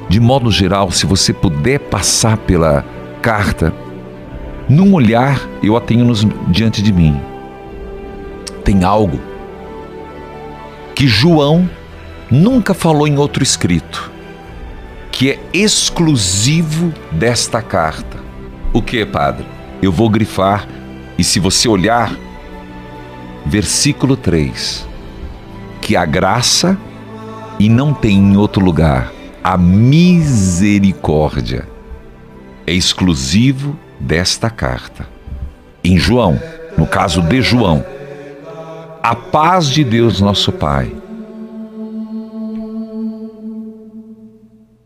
de 0.09 0.19
modo 0.19 0.51
geral, 0.51 0.91
se 0.91 1.05
você 1.05 1.33
puder 1.33 1.79
passar 1.79 2.37
pela 2.37 2.85
carta, 3.21 3.73
num 4.67 4.93
olhar 4.93 5.39
eu 5.61 5.75
a 5.75 5.81
tenho 5.81 6.05
nos, 6.05 6.25
diante 6.47 6.81
de 6.81 6.91
mim 6.91 7.19
tem 8.63 8.83
algo 8.83 9.19
que 10.95 11.07
João 11.07 11.69
nunca 12.29 12.73
falou 12.73 13.07
em 13.07 13.17
outro 13.17 13.43
escrito, 13.43 14.11
que 15.11 15.31
é 15.31 15.39
exclusivo 15.53 16.93
desta 17.11 17.61
carta. 17.61 18.17
O 18.71 18.81
que, 18.81 19.05
padre? 19.05 19.45
Eu 19.81 19.91
vou 19.91 20.09
grifar 20.09 20.67
e 21.17 21.23
se 21.23 21.39
você 21.39 21.67
olhar, 21.67 22.15
versículo 23.45 24.15
3, 24.15 24.87
que 25.81 25.95
a 25.95 26.05
graça 26.05 26.77
e 27.59 27.67
não 27.67 27.93
tem 27.93 28.17
em 28.17 28.37
outro 28.37 28.63
lugar 28.63 29.11
a 29.43 29.57
misericórdia 29.57 31.67
é 32.67 32.73
exclusivo 32.73 33.77
desta 33.99 34.47
carta. 34.49 35.07
Em 35.83 35.97
João, 35.97 36.39
no 36.77 36.85
caso 36.85 37.23
de 37.23 37.41
João, 37.41 37.83
a 39.01 39.15
paz 39.15 39.67
de 39.67 39.83
Deus, 39.83 40.21
nosso 40.21 40.51
Pai. 40.51 40.95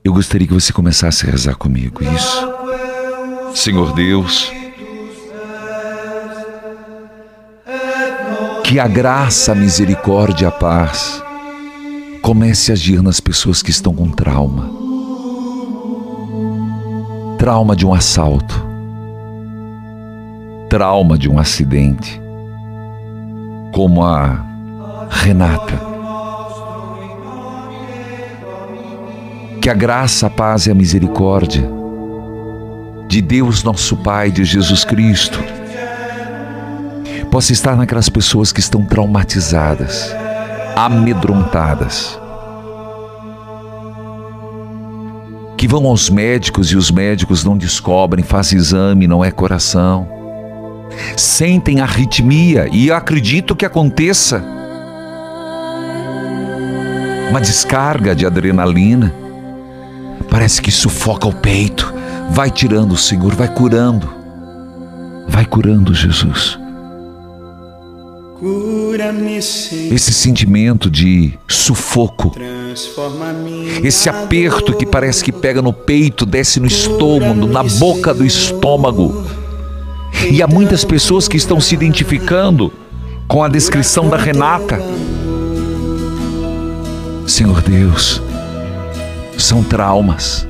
Eu 0.03 0.13
gostaria 0.13 0.47
que 0.47 0.53
você 0.53 0.71
começasse 0.71 1.27
a 1.27 1.31
rezar 1.31 1.55
comigo 1.55 2.01
isso. 2.03 2.55
Senhor 3.53 3.93
Deus, 3.93 4.51
que 8.63 8.79
a 8.79 8.87
graça, 8.87 9.51
a 9.51 9.55
misericórdia, 9.55 10.47
a 10.47 10.51
paz 10.51 11.24
comece 12.25 12.71
a 12.71 12.73
agir 12.73 13.03
nas 13.03 13.19
pessoas 13.19 13.61
que 13.61 13.69
estão 13.69 13.93
com 13.93 14.09
trauma. 14.09 14.67
Trauma 17.37 17.75
de 17.75 17.85
um 17.85 17.93
assalto, 17.93 18.65
trauma 20.67 21.19
de 21.19 21.29
um 21.29 21.37
acidente, 21.37 22.19
como 23.71 24.03
a 24.03 24.43
Renata. 25.07 25.79
Que 29.61 29.69
a 29.69 29.75
graça, 29.75 30.25
a 30.25 30.29
paz 30.31 30.65
e 30.65 30.71
a 30.71 30.73
misericórdia 30.73 31.63
de 33.07 33.21
Deus, 33.21 33.63
nosso 33.63 33.95
Pai, 33.97 34.31
de 34.31 34.43
Jesus 34.43 34.83
Cristo, 34.83 35.37
possa 37.29 37.53
estar 37.53 37.75
naquelas 37.75 38.09
pessoas 38.09 38.51
que 38.51 38.59
estão 38.59 38.83
traumatizadas, 38.83 40.24
amedrontadas, 40.75 42.19
que 45.57 45.67
vão 45.67 45.85
aos 45.85 46.09
médicos 46.09 46.71
e 46.71 46.75
os 46.75 46.91
médicos 46.91 47.43
não 47.43 47.57
descobrem, 47.57 48.23
fazem 48.23 48.57
exame, 48.57 49.07
não 49.07 49.23
é 49.23 49.31
coração 49.31 50.15
sentem 51.15 51.81
arritmia 51.81 52.67
e 52.71 52.91
acredito 52.91 53.55
que 53.55 53.65
aconteça 53.65 54.43
uma 57.29 57.41
descarga 57.41 58.15
de 58.15 58.25
adrenalina. 58.25 59.13
Parece 60.29 60.61
que 60.61 60.71
sufoca 60.71 61.27
o 61.27 61.33
peito. 61.33 61.93
Vai 62.31 62.49
tirando, 62.49 62.97
Senhor, 62.97 63.33
vai 63.35 63.47
curando. 63.47 64.13
Vai 65.27 65.45
curando, 65.45 65.93
Jesus. 65.93 66.59
Esse 69.91 70.13
sentimento 70.13 70.89
de 70.89 71.33
sufoco, 71.47 72.35
esse 73.81 74.09
aperto 74.09 74.75
que 74.75 74.85
parece 74.85 75.23
que 75.23 75.31
pega 75.31 75.61
no 75.61 75.71
peito, 75.71 76.25
desce 76.25 76.59
no 76.59 76.67
estômago, 76.67 77.47
na 77.47 77.63
boca 77.63 78.13
do 78.13 78.25
estômago. 78.25 79.25
E 80.29 80.41
há 80.41 80.47
muitas 80.47 80.83
pessoas 80.83 81.27
que 81.27 81.37
estão 81.37 81.61
se 81.61 81.75
identificando 81.75 82.73
com 83.27 83.41
a 83.41 83.47
descrição 83.47 84.09
da 84.09 84.17
Renata. 84.17 84.79
Senhor 87.25 87.61
Deus, 87.61 88.21
são 89.37 89.63
traumas, 89.63 90.47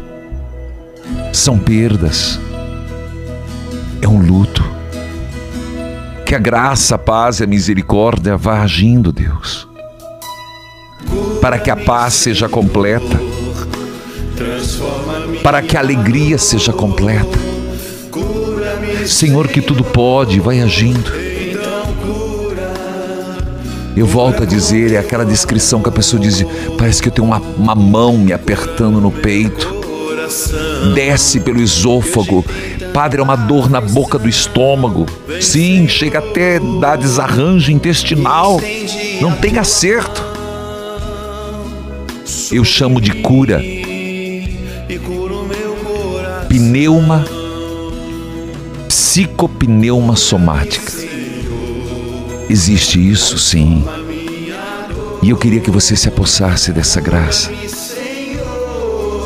são 1.31 1.59
perdas, 1.59 2.39
é 4.01 4.07
um 4.07 4.21
luto. 4.21 4.74
A 6.35 6.37
graça, 6.37 6.95
a 6.95 6.97
paz 6.97 7.39
e 7.39 7.45
a 7.45 7.47
misericórdia 7.47 8.35
vá 8.35 8.59
agindo, 8.61 9.09
Deus, 9.09 9.65
para 11.39 11.57
que 11.57 11.71
a 11.71 11.77
paz 11.77 12.13
seja 12.15 12.49
completa, 12.49 13.17
para 15.41 15.61
que 15.61 15.77
a 15.77 15.79
alegria 15.79 16.37
seja 16.37 16.73
completa. 16.73 17.39
Senhor, 19.07 19.47
que 19.47 19.61
tudo 19.61 19.81
pode, 19.81 20.41
vai 20.41 20.59
agindo. 20.59 21.09
Eu 23.95 24.05
volto 24.05 24.43
a 24.43 24.45
dizer, 24.45 24.91
é 24.91 24.97
aquela 24.97 25.23
descrição 25.23 25.81
que 25.81 25.87
a 25.87 25.93
pessoa 25.93 26.21
diz: 26.21 26.45
parece 26.77 27.01
que 27.01 27.07
eu 27.07 27.13
tenho 27.13 27.27
uma, 27.27 27.39
uma 27.39 27.75
mão 27.75 28.17
me 28.17 28.33
apertando 28.33 28.99
no 28.99 29.09
peito, 29.09 29.73
desce 30.93 31.39
pelo 31.39 31.61
esôfago. 31.61 32.45
Padre, 32.93 33.19
é 33.19 33.23
uma 33.23 33.35
dor 33.35 33.69
na 33.69 33.81
boca 33.81 34.17
do 34.17 34.29
estômago. 34.29 35.05
Sim, 35.41 35.87
chega 35.87 36.19
até 36.19 36.59
dar 36.59 36.97
desarranjo 36.97 37.71
intestinal. 37.71 38.61
Não 39.21 39.31
tem 39.33 39.57
acerto. 39.57 40.23
Eu 42.51 42.63
chamo 42.63 43.01
de 43.01 43.11
cura. 43.21 43.61
Pneuma, 46.47 47.25
psicopneuma 48.87 50.15
somática. 50.15 50.93
Existe 52.49 52.99
isso, 52.99 53.37
sim. 53.37 53.83
E 55.21 55.29
eu 55.31 55.37
queria 55.37 55.59
que 55.59 55.71
você 55.71 55.95
se 55.95 56.07
apossasse 56.07 56.71
dessa 56.71 57.01
graça. 57.01 57.51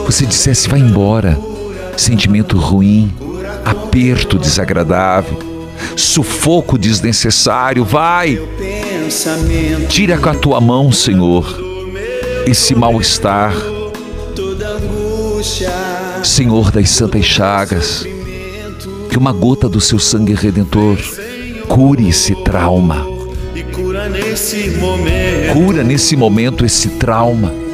Você 0.09 0.25
dissesse: 0.25 0.67
vai 0.67 0.79
embora. 0.79 1.39
Sentimento 1.95 2.57
ruim, 2.57 3.13
aperto 3.63 4.39
desagradável, 4.39 5.37
sufoco 5.95 6.79
desnecessário. 6.79 7.85
Vai. 7.85 8.41
Tira 9.87 10.17
com 10.17 10.29
a 10.29 10.33
tua 10.33 10.59
mão, 10.59 10.91
Senhor, 10.91 11.45
esse 12.47 12.73
mal-estar. 12.73 13.53
Senhor 16.23 16.71
das 16.71 16.89
Santas 16.89 17.25
Chagas, 17.25 18.03
que 19.11 19.17
uma 19.17 19.31
gota 19.31 19.69
do 19.69 19.79
seu 19.79 19.99
sangue 19.99 20.33
redentor 20.33 20.97
cure 21.67 22.09
esse 22.09 22.33
trauma. 22.43 23.05
Cura 23.71 24.09
nesse 24.09 24.71
momento. 24.71 25.53
Cura 25.53 25.83
nesse 25.83 26.15
momento 26.15 26.65
esse 26.65 26.89
trauma. 26.97 27.68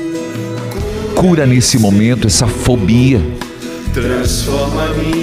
Cura 1.15 1.45
nesse 1.45 1.80
momento 1.80 2.28
essa 2.28 2.45
fobia. 2.45 3.21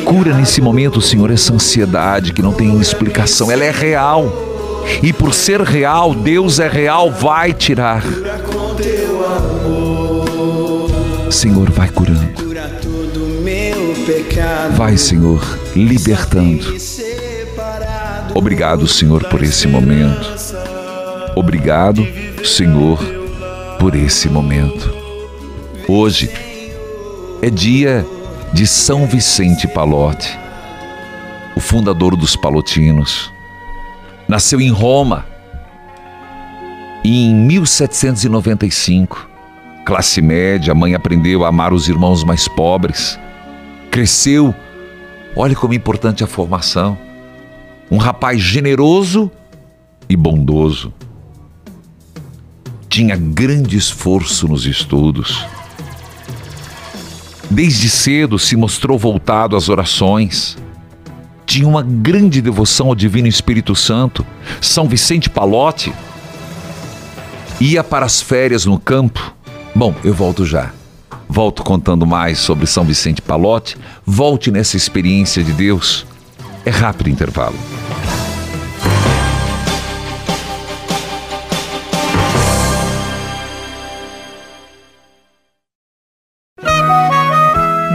Cura 0.05 0.35
nesse 0.35 0.61
momento, 0.61 1.01
Senhor, 1.01 1.31
essa 1.31 1.53
ansiedade 1.53 2.33
que 2.33 2.43
não 2.43 2.53
tem 2.53 2.81
explicação. 2.81 3.51
Ela 3.51 3.65
é 3.65 3.71
real. 3.71 4.51
E 5.03 5.13
por 5.13 5.33
ser 5.35 5.61
real, 5.61 6.15
Deus 6.15 6.59
é 6.59 6.69
real, 6.69 7.11
vai 7.11 7.53
tirar. 7.53 8.03
Senhor, 11.31 11.71
vai 11.71 11.89
curando. 11.89 12.33
Vai, 14.75 14.97
Senhor, 14.97 15.59
libertando. 15.77 16.75
Obrigado, 18.35 18.89
Senhor, 18.89 19.25
por 19.29 19.43
esse 19.43 19.69
momento. 19.69 20.35
Obrigado, 21.37 22.07
Senhor, 22.45 22.99
por 23.79 23.95
esse 23.95 24.29
momento. 24.29 25.02
Hoje 25.89 26.31
é 27.43 27.51
dia 27.51 28.07
de 28.53 28.69
São 28.69 29.05
Vicente 29.05 29.67
Palote, 29.67 30.39
o 31.57 31.61
fundador 31.61 32.15
dos 32.15 32.37
palotinos. 32.37 33.33
Nasceu 34.29 34.61
em 34.61 34.71
Roma 34.71 35.27
em 37.05 37.35
1795. 37.35 39.29
Classe 39.85 40.23
média, 40.23 40.71
a 40.71 40.75
mãe 40.75 40.95
aprendeu 40.95 41.45
a 41.45 41.49
amar 41.49 41.73
os 41.73 41.89
irmãos 41.89 42.23
mais 42.23 42.47
pobres. 42.47 43.19
Cresceu. 43.91 44.55
Olha 45.35 45.57
como 45.57 45.73
é 45.73 45.77
importante 45.77 46.23
a 46.23 46.29
formação. 46.29 46.97
Um 47.91 47.97
rapaz 47.97 48.41
generoso 48.41 49.29
e 50.09 50.15
bondoso. 50.17 50.95
Tinha 52.89 53.17
grande 53.17 53.77
esforço 53.77 54.47
nos 54.47 54.65
estudos. 54.65 55.45
Desde 57.53 57.91
cedo 57.91 58.39
se 58.39 58.57
mostrou 58.57 58.99
voltado 58.99 59.57
às 59.57 59.69
orações. 59.69 60.57
Tinha 61.45 61.69
uma 61.69 61.83
grande 61.83 62.41
devoção 62.41 62.87
ao 62.87 62.95
Divino 62.95 63.29
Espírito 63.29 63.77
Santo. 63.77 64.25
São 64.59 64.89
Vicente 64.89 65.29
Palote 65.29 65.93
ia 67.61 67.85
para 67.85 68.07
as 68.07 68.23
férias 68.23 68.65
no 68.65 68.81
campo. 68.81 69.35
Bom, 69.75 69.95
eu 70.03 70.15
volto 70.15 70.47
já. 70.47 70.73
Volto 71.29 71.63
contando 71.63 72.07
mais 72.07 72.39
sobre 72.39 72.67
São 72.67 72.85
Vicente 72.85 73.21
Palote. 73.21 73.77
Volte 74.07 74.51
nessa 74.51 74.79
experiência 74.79 75.45
de 75.45 75.53
Deus. 75.53 76.07
É 76.65 76.71
rápido 76.71 77.11
intervalo. 77.11 77.59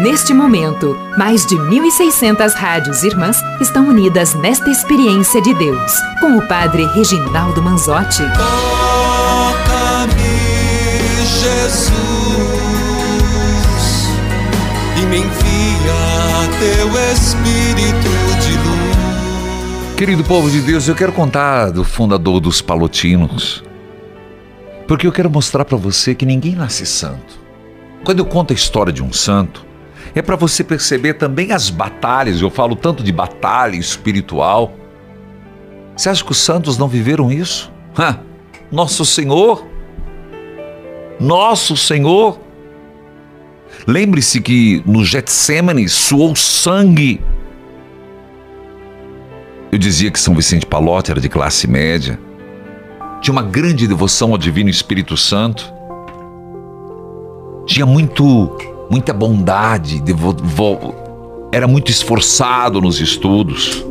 Neste 0.09 0.33
momento, 0.33 0.97
mais 1.17 1.45
de 1.45 1.57
1.600 1.57 2.53
rádios 2.53 3.03
irmãs 3.03 3.41
estão 3.59 3.89
unidas 3.89 4.33
nesta 4.35 4.69
experiência 4.69 5.41
de 5.41 5.53
Deus, 5.53 5.91
com 6.21 6.37
o 6.37 6.47
Padre 6.47 6.85
Reginaldo 6.93 7.61
Manzotti. 7.61 8.23
Toca-me, 8.37 10.13
Jesus, 11.25 11.91
e 14.95 15.01
me 15.07 15.17
envia 15.17 16.47
teu 16.57 16.87
Espírito 17.11 18.09
de 18.39 18.53
luz. 18.65 19.97
Querido 19.97 20.23
povo 20.23 20.49
de 20.49 20.61
Deus, 20.61 20.87
eu 20.87 20.95
quero 20.95 21.11
contar 21.11 21.69
do 21.69 21.83
fundador 21.83 22.39
dos 22.39 22.61
Palotinos. 22.61 23.61
Porque 24.87 25.05
eu 25.05 25.11
quero 25.11 25.29
mostrar 25.29 25.65
para 25.65 25.77
você 25.77 26.15
que 26.15 26.25
ninguém 26.25 26.55
nasce 26.55 26.85
santo. 26.85 27.45
Quando 28.05 28.19
eu 28.19 28.25
conto 28.25 28.53
a 28.53 28.55
história 28.55 28.93
de 28.93 29.03
um 29.03 29.11
santo, 29.11 29.66
é 30.19 30.21
para 30.21 30.35
você 30.35 30.63
perceber 30.63 31.15
também 31.15 31.51
as 31.51 31.69
batalhas. 31.69 32.41
Eu 32.41 32.49
falo 32.49 32.75
tanto 32.75 33.03
de 33.03 33.11
batalha 33.11 33.75
espiritual. 33.75 34.73
Você 35.95 36.09
acha 36.09 36.23
que 36.23 36.31
os 36.31 36.37
santos 36.37 36.77
não 36.77 36.87
viveram 36.87 37.31
isso? 37.31 37.71
Ha, 37.97 38.19
nosso 38.71 39.05
Senhor, 39.05 39.65
nosso 41.19 41.75
Senhor. 41.75 42.39
Lembre-se 43.85 44.41
que 44.41 44.81
no 44.85 45.03
Getsemane 45.03 45.87
suou 45.87 46.35
sangue. 46.35 47.21
Eu 49.71 49.77
dizia 49.77 50.09
que 50.09 50.19
São 50.19 50.33
Vicente 50.33 50.65
Palote 50.65 51.11
era 51.11 51.19
de 51.19 51.29
classe 51.29 51.67
média. 51.67 52.19
Tinha 53.21 53.33
uma 53.33 53.43
grande 53.43 53.87
devoção 53.87 54.31
ao 54.31 54.37
Divino 54.37 54.69
Espírito 54.69 55.17
Santo. 55.17 55.73
Tinha 57.65 57.85
muito 57.85 58.55
muita 58.89 59.13
bondade, 59.13 60.03
era 61.51 61.67
muito 61.67 61.91
esforçado 61.91 62.81
nos 62.81 62.99
estudos. 62.99 63.85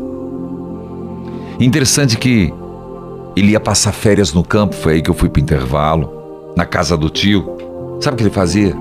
Interessante 1.58 2.16
que 2.16 2.52
ele 3.34 3.52
ia 3.52 3.60
passar 3.60 3.92
férias 3.92 4.32
no 4.32 4.42
campo, 4.42 4.74
foi 4.74 4.94
aí 4.94 5.02
que 5.02 5.10
eu 5.10 5.14
fui 5.14 5.28
para 5.28 5.42
intervalo, 5.42 6.52
na 6.56 6.64
casa 6.64 6.96
do 6.96 7.10
tio. 7.10 7.56
Sabe 8.00 8.14
o 8.14 8.16
que 8.18 8.22
ele 8.24 8.30
fazia? 8.30 8.74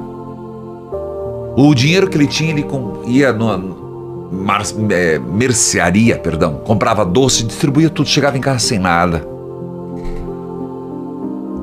O 1.57 1.73
dinheiro 1.73 2.09
que 2.09 2.17
ele 2.17 2.27
tinha, 2.27 2.51
ele 2.51 2.65
ia 3.07 3.31
numa 3.31 3.57
mar, 4.31 4.63
é, 4.89 5.19
mercearia, 5.19 6.17
perdão, 6.17 6.55
comprava 6.65 7.05
doce, 7.05 7.43
distribuía 7.43 7.89
tudo, 7.89 8.07
chegava 8.07 8.37
em 8.37 8.41
casa 8.41 8.59
sem 8.59 8.79
nada. 8.79 9.25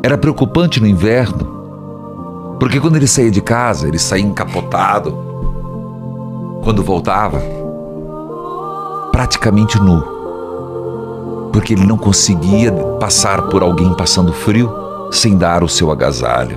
Era 0.02 0.18
preocupante 0.18 0.80
no 0.80 0.86
inverno, 0.86 1.61
porque 2.62 2.78
quando 2.78 2.94
ele 2.94 3.08
saía 3.08 3.28
de 3.28 3.40
casa, 3.40 3.88
ele 3.88 3.98
saía 3.98 4.24
encapotado. 4.24 5.18
Quando 6.62 6.80
voltava, 6.80 7.42
praticamente 9.10 9.80
nu. 9.80 10.00
Porque 11.52 11.74
ele 11.74 11.84
não 11.84 11.98
conseguia 11.98 12.70
passar 13.00 13.48
por 13.48 13.64
alguém 13.64 13.92
passando 13.94 14.32
frio 14.32 14.70
sem 15.10 15.36
dar 15.36 15.64
o 15.64 15.68
seu 15.68 15.90
agasalho. 15.90 16.56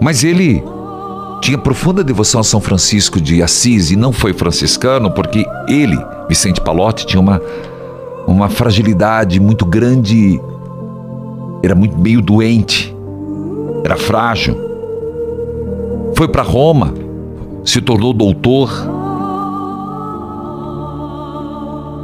Mas 0.00 0.22
ele 0.22 0.62
tinha 1.40 1.58
profunda 1.58 2.04
devoção 2.04 2.40
a 2.40 2.44
São 2.44 2.60
Francisco 2.60 3.20
de 3.20 3.42
Assis 3.42 3.90
e 3.90 3.96
não 3.96 4.12
foi 4.12 4.32
franciscano 4.32 5.10
porque 5.10 5.44
ele, 5.66 5.98
Vicente 6.28 6.60
Palotti, 6.60 7.04
tinha 7.04 7.20
uma, 7.20 7.42
uma 8.28 8.48
fragilidade 8.48 9.40
muito 9.40 9.66
grande, 9.66 10.40
era 11.64 11.74
muito 11.74 11.98
meio 11.98 12.22
doente, 12.22 12.95
era 13.86 13.96
frágil. 13.96 14.56
Foi 16.16 16.26
para 16.26 16.42
Roma, 16.42 16.92
se 17.64 17.80
tornou 17.80 18.12
doutor. 18.12 18.68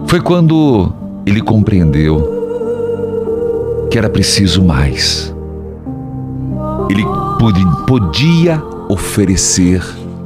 Foi 0.07 0.21
quando 0.21 0.93
ele 1.27 1.41
compreendeu 1.41 2.31
que 3.91 3.99
era 3.99 4.09
preciso 4.09 4.63
mais. 4.63 5.35
Ele 6.89 7.05
podia 7.89 8.63
oferecer 8.89 9.83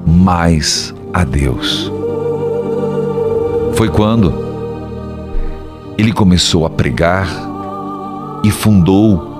mais 0.06 0.94
a 1.10 1.24
Deus. 1.24 1.90
Foi 3.72 3.88
quando 3.88 4.30
ele 5.96 6.12
começou 6.12 6.66
a 6.66 6.70
pregar 6.70 7.28
e 8.44 8.50
fundou 8.50 9.35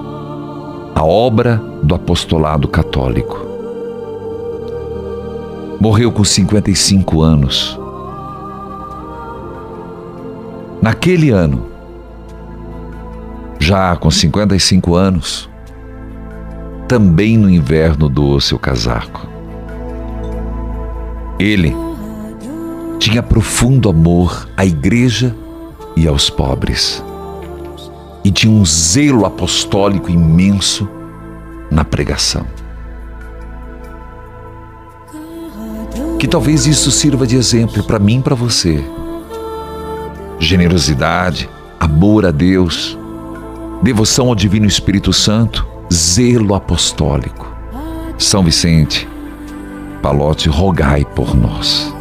a 0.97 1.05
obra 1.05 1.63
do 1.83 1.95
apostolado 1.95 2.67
católico. 2.67 3.39
Morreu 5.79 6.11
com 6.11 6.25
55 6.25 7.21
anos. 7.21 7.79
Naquele 10.81 11.29
ano, 11.29 11.67
já 13.59 13.95
com 13.95 14.11
55 14.11 14.95
anos, 14.95 15.51
também 16.89 17.37
no 17.37 17.51
inverno 17.51 18.09
doou 18.09 18.41
seu 18.41 18.59
casaco. 18.59 19.29
Ele 21.39 21.77
tinha 22.99 23.23
profundo 23.23 23.91
amor 23.91 24.49
à 24.57 24.65
igreja 24.65 25.37
e 25.95 26.09
aos 26.09 26.31
pobres. 26.31 27.05
E 28.27 28.31
tinha 28.33 28.53
um 28.53 28.65
zelo 28.67 29.25
apostólico 29.25 30.11
imenso 30.11 30.89
na 31.71 31.85
pregação. 31.85 32.45
Que 36.19 36.27
talvez 36.27 36.67
isso 36.67 36.91
sirva 36.91 37.25
de 37.25 37.37
exemplo 37.37 37.85
para 37.85 38.01
mim 38.01 38.19
e 38.19 38.23
para 38.23 38.35
você. 38.35 38.85
Generosidade, 40.41 41.49
amor 41.79 42.27
a 42.27 42.33
Deus, 42.33 42.99
devoção 43.81 44.27
ao 44.27 44.35
Divino 44.35 44.67
Espírito 44.67 45.13
Santo, 45.13 45.65
zelo 45.95 46.53
apostólico. 46.57 47.47
São 48.19 48.43
Vicente, 48.43 49.09
Palote, 50.03 50.49
rogai 50.49 51.05
por 51.05 51.33
nós. 51.37 51.95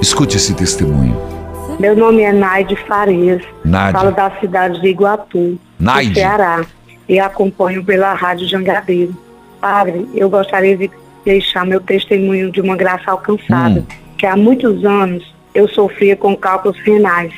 Escute 0.00 0.38
esse 0.38 0.54
testemunho. 0.54 1.33
Meu 1.78 1.96
nome 1.96 2.22
é 2.22 2.32
Naide 2.32 2.76
Farias. 2.86 3.42
Naide. 3.64 3.92
Falo 3.92 4.10
da 4.12 4.30
cidade 4.40 4.80
de 4.80 4.88
Iguatu, 4.88 5.58
Naide. 5.78 6.10
no 6.10 6.14
Ceará. 6.14 6.64
E 7.08 7.18
acompanho 7.18 7.84
pela 7.84 8.14
Rádio 8.14 8.48
Jangadeiro. 8.48 9.14
Padre, 9.60 10.08
eu 10.14 10.30
gostaria 10.30 10.76
de 10.76 10.90
deixar 11.24 11.66
meu 11.66 11.80
testemunho 11.80 12.50
de 12.50 12.60
uma 12.60 12.76
graça 12.76 13.10
alcançada. 13.10 13.80
Hum. 13.80 13.84
Que 14.16 14.26
há 14.26 14.36
muitos 14.36 14.84
anos 14.84 15.34
eu 15.54 15.68
sofria 15.68 16.16
com 16.16 16.36
cálculos 16.36 16.78
renais. 16.80 17.32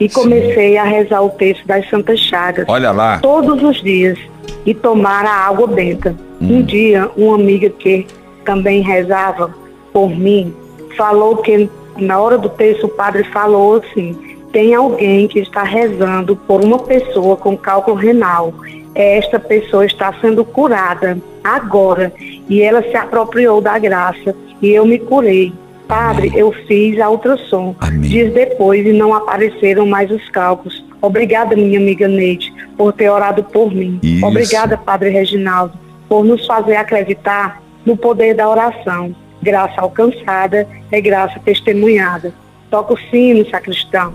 E 0.00 0.08
comecei 0.08 0.76
a 0.78 0.84
rezar 0.84 1.22
o 1.22 1.30
texto 1.30 1.66
das 1.66 1.88
Santas 1.88 2.18
Chagas. 2.20 2.64
Olha 2.68 2.90
lá. 2.90 3.18
Todos 3.18 3.62
os 3.62 3.82
dias. 3.82 4.18
E 4.64 4.74
tomar 4.74 5.24
a 5.24 5.46
água 5.46 5.66
benta. 5.66 6.16
Hum. 6.40 6.58
Um 6.58 6.62
dia, 6.62 7.10
uma 7.16 7.34
amiga 7.34 7.68
que 7.68 8.06
também 8.44 8.80
rezava 8.80 9.54
por 9.92 10.08
mim, 10.08 10.54
falou 10.96 11.36
que 11.36 11.68
na 11.96 12.20
hora 12.20 12.38
do 12.38 12.48
texto 12.48 12.84
o 12.84 12.88
padre 12.88 13.24
falou 13.24 13.76
assim: 13.76 14.38
tem 14.52 14.74
alguém 14.74 15.26
que 15.26 15.40
está 15.40 15.62
rezando 15.62 16.36
por 16.36 16.62
uma 16.62 16.78
pessoa 16.78 17.36
com 17.36 17.56
cálculo 17.56 17.96
renal. 17.96 18.52
Esta 18.94 19.40
pessoa 19.40 19.86
está 19.86 20.12
sendo 20.20 20.44
curada 20.44 21.18
agora 21.42 22.12
e 22.48 22.60
ela 22.60 22.82
se 22.82 22.94
apropriou 22.94 23.60
da 23.60 23.78
graça 23.78 24.34
e 24.60 24.68
eu 24.68 24.84
me 24.84 24.98
curei. 24.98 25.52
Padre, 25.88 26.32
eu 26.34 26.52
fiz 26.66 27.00
a 27.00 27.10
ultrassom. 27.10 27.74
Dias 28.00 28.32
depois 28.32 28.86
e 28.86 28.92
não 28.92 29.14
apareceram 29.14 29.86
mais 29.86 30.10
os 30.10 30.28
cálculos. 30.30 30.84
Obrigada, 31.00 31.56
minha 31.56 31.78
amiga 31.78 32.06
Neide, 32.06 32.52
por 32.76 32.92
ter 32.92 33.10
orado 33.10 33.42
por 33.42 33.74
mim. 33.74 33.98
Isso. 34.02 34.24
Obrigada, 34.24 34.76
Padre 34.78 35.10
Reginaldo, 35.10 35.76
por 36.08 36.24
nos 36.24 36.46
fazer 36.46 36.76
acreditar 36.76 37.60
no 37.84 37.96
poder 37.96 38.34
da 38.34 38.48
oração. 38.48 39.14
Graça 39.42 39.80
alcançada 39.80 40.68
é 40.90 41.00
graça 41.00 41.40
testemunhada. 41.44 42.32
Toca 42.70 42.94
o 42.94 42.98
sino, 43.10 43.44
sacristão. 43.50 44.14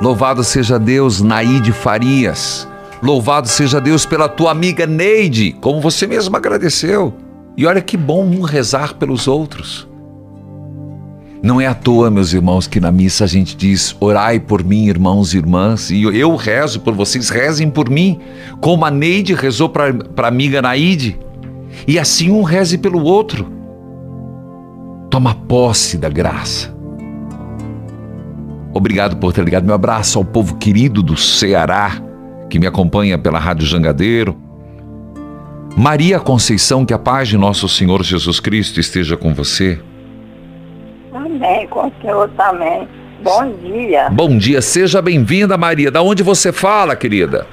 Louvado 0.00 0.42
seja 0.42 0.78
Deus, 0.78 1.20
Naide 1.20 1.72
Farias. 1.72 2.66
Louvado 3.02 3.48
seja 3.48 3.78
Deus 3.80 4.06
pela 4.06 4.28
tua 4.28 4.50
amiga 4.50 4.86
Neide, 4.86 5.52
como 5.60 5.80
você 5.80 6.06
mesmo 6.06 6.34
agradeceu. 6.36 7.12
E 7.54 7.66
olha 7.66 7.82
que 7.82 7.98
bom 7.98 8.24
um 8.24 8.40
rezar 8.40 8.94
pelos 8.94 9.28
outros. 9.28 9.86
Não 11.42 11.60
é 11.60 11.66
à 11.66 11.74
toa, 11.74 12.10
meus 12.10 12.32
irmãos, 12.32 12.66
que 12.66 12.80
na 12.80 12.90
missa 12.90 13.24
a 13.24 13.26
gente 13.26 13.54
diz: 13.54 13.94
orai 14.00 14.40
por 14.40 14.64
mim, 14.64 14.86
irmãos 14.86 15.34
e 15.34 15.38
irmãs, 15.38 15.90
e 15.90 16.02
eu 16.02 16.34
rezo 16.36 16.80
por 16.80 16.94
vocês, 16.94 17.28
rezem 17.28 17.70
por 17.70 17.90
mim, 17.90 18.20
como 18.60 18.86
a 18.86 18.90
Neide 18.90 19.34
rezou 19.34 19.68
para 19.68 19.94
a 20.16 20.28
amiga 20.28 20.62
Naide. 20.62 21.18
E 21.86 21.98
assim 21.98 22.30
um 22.30 22.42
reze 22.42 22.78
pelo 22.78 23.02
outro. 23.02 23.59
Toma 25.10 25.34
posse 25.34 25.98
da 25.98 26.08
graça. 26.08 26.72
Obrigado 28.72 29.16
por 29.16 29.32
ter 29.32 29.44
ligado. 29.44 29.64
Meu 29.64 29.74
abraço 29.74 30.18
ao 30.18 30.24
povo 30.24 30.56
querido 30.56 31.02
do 31.02 31.16
Ceará, 31.16 32.00
que 32.48 32.58
me 32.58 32.66
acompanha 32.66 33.18
pela 33.18 33.38
Rádio 33.38 33.66
Jangadeiro. 33.66 34.36
Maria 35.76 36.20
Conceição, 36.20 36.86
que 36.86 36.94
a 36.94 36.98
paz 36.98 37.28
de 37.28 37.36
nosso 37.36 37.68
Senhor 37.68 38.02
Jesus 38.04 38.38
Cristo 38.38 38.78
esteja 38.78 39.16
com 39.16 39.34
você. 39.34 39.80
Amém, 41.12 41.66
com 41.68 41.88
o 41.88 41.92
Senhor 42.00 42.28
também. 42.36 42.88
Bom 43.22 43.52
dia. 43.62 44.08
Bom 44.10 44.38
dia, 44.38 44.62
seja 44.62 45.02
bem-vinda, 45.02 45.58
Maria. 45.58 45.90
Da 45.90 46.02
onde 46.02 46.22
você 46.22 46.52
fala, 46.52 46.96
querida? 46.96 47.46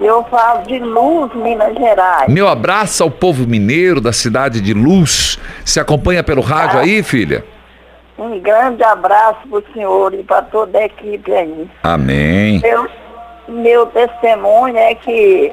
Eu 0.00 0.24
falo 0.24 0.62
de 0.66 0.78
Luz, 0.78 1.32
Minas 1.34 1.74
Gerais. 1.76 2.28
Meu 2.32 2.48
abraço 2.48 3.02
ao 3.02 3.10
povo 3.10 3.46
mineiro 3.46 4.00
da 4.00 4.12
cidade 4.12 4.60
de 4.60 4.72
Luz. 4.72 5.38
Se 5.64 5.78
acompanha 5.78 6.22
pelo 6.24 6.40
rádio 6.40 6.78
aí, 6.80 7.02
filha? 7.02 7.44
Um 8.18 8.40
grande 8.40 8.82
abraço 8.82 9.38
para 9.48 9.58
o 9.58 9.64
senhor 9.72 10.14
e 10.14 10.22
para 10.22 10.42
toda 10.42 10.78
a 10.78 10.84
equipe 10.86 11.32
aí. 11.32 11.68
Amém. 11.82 12.60
Meu, 12.60 12.88
meu 13.48 13.86
testemunho 13.86 14.76
é 14.76 14.94
que 14.94 15.52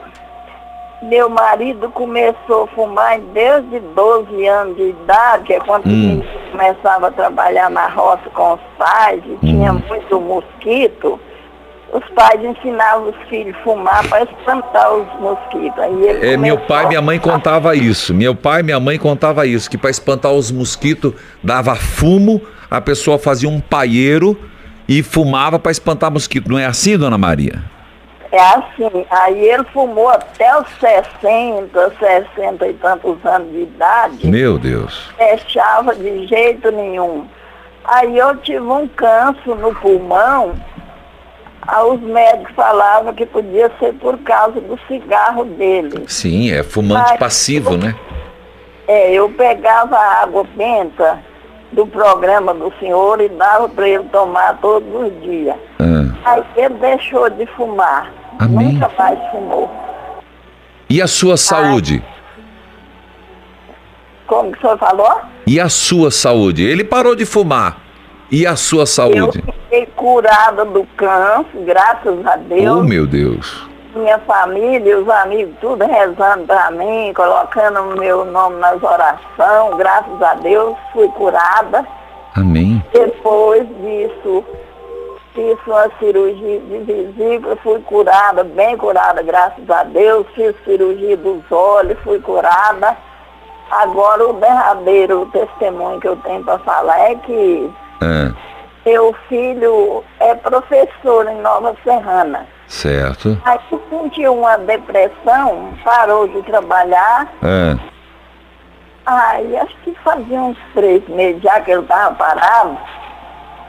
meu 1.03 1.29
marido 1.29 1.89
começou 1.91 2.63
a 2.63 2.67
fumar 2.67 3.19
desde 3.33 3.79
12 3.79 4.47
anos 4.47 4.75
de 4.77 4.89
idade, 4.89 5.43
que 5.43 5.53
é 5.53 5.59
quando 5.59 5.85
Hum. 5.87 6.23
começava 6.51 7.07
a 7.09 7.11
trabalhar 7.11 7.69
na 7.69 7.87
roça 7.89 8.29
com 8.33 8.53
os 8.53 8.59
pais 8.77 9.21
e 9.25 9.45
tinha 9.45 9.71
muito 9.73 10.21
mosquito. 10.21 11.19
Os 11.95 12.03
pais 12.09 12.43
ensinavam 12.43 13.07
os 13.07 13.29
filhos 13.29 13.55
a 13.55 13.63
fumar 13.63 14.05
para 14.09 14.23
espantar 14.23 14.93
os 14.93 15.07
mosquitos. 15.17 15.79
Aí 15.79 16.33
É, 16.33 16.35
meu 16.35 16.57
pai 16.57 16.83
e 16.83 16.87
minha 16.89 17.01
mãe 17.01 17.17
contava 17.17 17.73
isso. 17.73 18.13
Meu 18.13 18.35
pai 18.35 18.59
e 18.59 18.63
minha 18.63 18.81
mãe 18.81 18.99
contava 18.99 19.47
isso, 19.47 19.69
que 19.69 19.77
para 19.77 19.89
espantar 19.89 20.33
os 20.33 20.51
mosquitos 20.51 21.13
dava 21.41 21.73
fumo, 21.73 22.41
a 22.69 22.81
pessoa 22.81 23.17
fazia 23.17 23.47
um 23.47 23.61
paieiro 23.61 24.37
e 24.89 25.01
fumava 25.01 25.57
para 25.57 25.71
espantar 25.71 26.11
mosquito. 26.11 26.51
Não 26.51 26.59
é 26.59 26.65
assim, 26.65 26.97
dona 26.97 27.17
Maria? 27.17 27.63
É 28.29 28.41
assim, 28.41 29.05
aí 29.09 29.47
ele 29.47 29.63
fumou 29.71 30.09
até 30.09 30.59
os 30.59 30.67
60, 30.81 31.93
60 31.97 32.67
e 32.67 32.73
tantos 32.73 33.25
anos 33.25 33.49
de 33.53 33.61
idade. 33.61 34.27
Meu 34.27 34.57
Deus. 34.57 35.13
Deixava 35.17 35.95
de 35.95 36.27
jeito 36.27 36.69
nenhum. 36.73 37.25
Aí 37.85 38.17
eu 38.17 38.35
tive 38.35 38.59
um 38.59 38.85
câncer 38.85 39.55
no 39.55 39.73
pulmão. 39.75 40.55
Aí 41.67 41.83
os 41.85 41.99
médicos 42.01 42.53
falavam 42.55 43.13
que 43.13 43.25
podia 43.25 43.71
ser 43.79 43.93
por 43.93 44.17
causa 44.19 44.59
do 44.61 44.79
cigarro 44.87 45.45
dele. 45.45 46.05
Sim, 46.07 46.51
é 46.51 46.61
fumante 46.63 47.09
Mas- 47.11 47.19
passivo, 47.19 47.75
né? 47.77 47.95
É, 48.87 49.11
eu 49.13 49.29
pegava 49.31 49.95
a 49.97 50.21
água 50.21 50.45
benta 50.55 51.19
do 51.71 51.87
programa 51.87 52.53
do 52.53 52.71
senhor 52.79 53.19
e 53.19 53.27
dava 53.29 53.67
para 53.67 53.87
ele 53.89 54.03
tomar 54.05 54.57
todos 54.61 54.87
os 54.93 55.21
dias. 55.23 55.55
Ah. 55.79 56.13
Aí 56.23 56.43
ele 56.55 56.75
deixou 56.75 57.29
de 57.29 57.45
fumar. 57.47 58.11
Amém. 58.37 58.73
Nunca 58.73 58.91
mais 58.97 59.19
fumou. 59.31 59.71
E 60.87 61.01
a 61.01 61.07
sua 61.07 61.35
saúde? 61.35 62.03
Como 64.27 64.51
que 64.51 64.57
o 64.57 64.61
senhor 64.61 64.77
falou? 64.77 65.21
E 65.47 65.59
a 65.59 65.69
sua 65.69 66.11
saúde? 66.11 66.63
Ele 66.63 66.83
parou 66.83 67.15
de 67.15 67.25
fumar. 67.25 67.77
E 68.31 68.45
a 68.45 68.55
sua 68.55 68.81
Eu 68.83 68.87
saúde? 68.87 69.43
Fiquei 69.75 69.85
curada 69.95 70.63
do 70.63 70.87
câncer, 70.95 71.59
graças 71.65 72.25
a 72.25 72.37
Deus. 72.37 72.79
Oh, 72.79 72.83
meu 72.83 73.05
Deus. 73.05 73.67
minha 73.93 74.19
família, 74.19 74.99
os 74.99 75.09
amigos, 75.09 75.55
tudo 75.59 75.85
rezando 75.85 76.45
para 76.45 76.71
mim, 76.71 77.13
colocando 77.13 77.81
o 77.81 77.97
meu 77.97 78.25
nome 78.25 78.57
nas 78.57 78.81
orações, 78.81 79.77
graças 79.77 80.21
a 80.21 80.33
Deus, 80.35 80.77
fui 80.93 81.07
curada. 81.09 81.85
Amém. 82.35 82.83
Depois 82.93 83.65
disso, 83.81 84.43
fiz 85.33 85.57
uma 85.65 85.89
cirurgia 85.99 86.59
de 86.59 86.79
vesícula, 86.79 87.55
fui 87.63 87.79
curada, 87.81 88.43
bem 88.43 88.75
curada, 88.77 89.21
graças 89.23 89.69
a 89.69 89.83
Deus. 89.83 90.25
Fiz 90.35 90.53
cirurgia 90.65 91.15
dos 91.15 91.49
olhos, 91.49 91.97
fui 92.03 92.19
curada. 92.19 92.97
Agora 93.71 94.27
o 94.27 94.33
derradeiro 94.33 95.25
testemunho 95.31 95.99
que 95.99 96.07
eu 96.07 96.17
tenho 96.17 96.43
para 96.43 96.59
falar 96.59 96.99
é 97.11 97.15
que 97.15 97.71
É, 98.01 98.31
meu 98.85 99.15
filho 99.27 100.03
é 100.19 100.35
professor 100.35 101.27
em 101.27 101.41
Nova 101.41 101.75
Serrana. 101.83 102.45
certo. 102.67 103.37
Aí 103.45 103.59
sentiu 103.89 104.33
uma 104.35 104.57
depressão, 104.57 105.73
parou 105.83 106.27
de 106.27 106.41
trabalhar. 106.43 107.27
É, 107.43 107.75
Aí 109.07 109.55
acho 109.57 109.75
que 109.83 109.93
fazia 110.03 110.39
uns 110.41 110.57
três 110.73 111.07
meses 111.09 111.41
já 111.43 111.59
que 111.61 111.69
ele 111.71 111.81
estava 111.81 112.15
parado. 112.15 112.75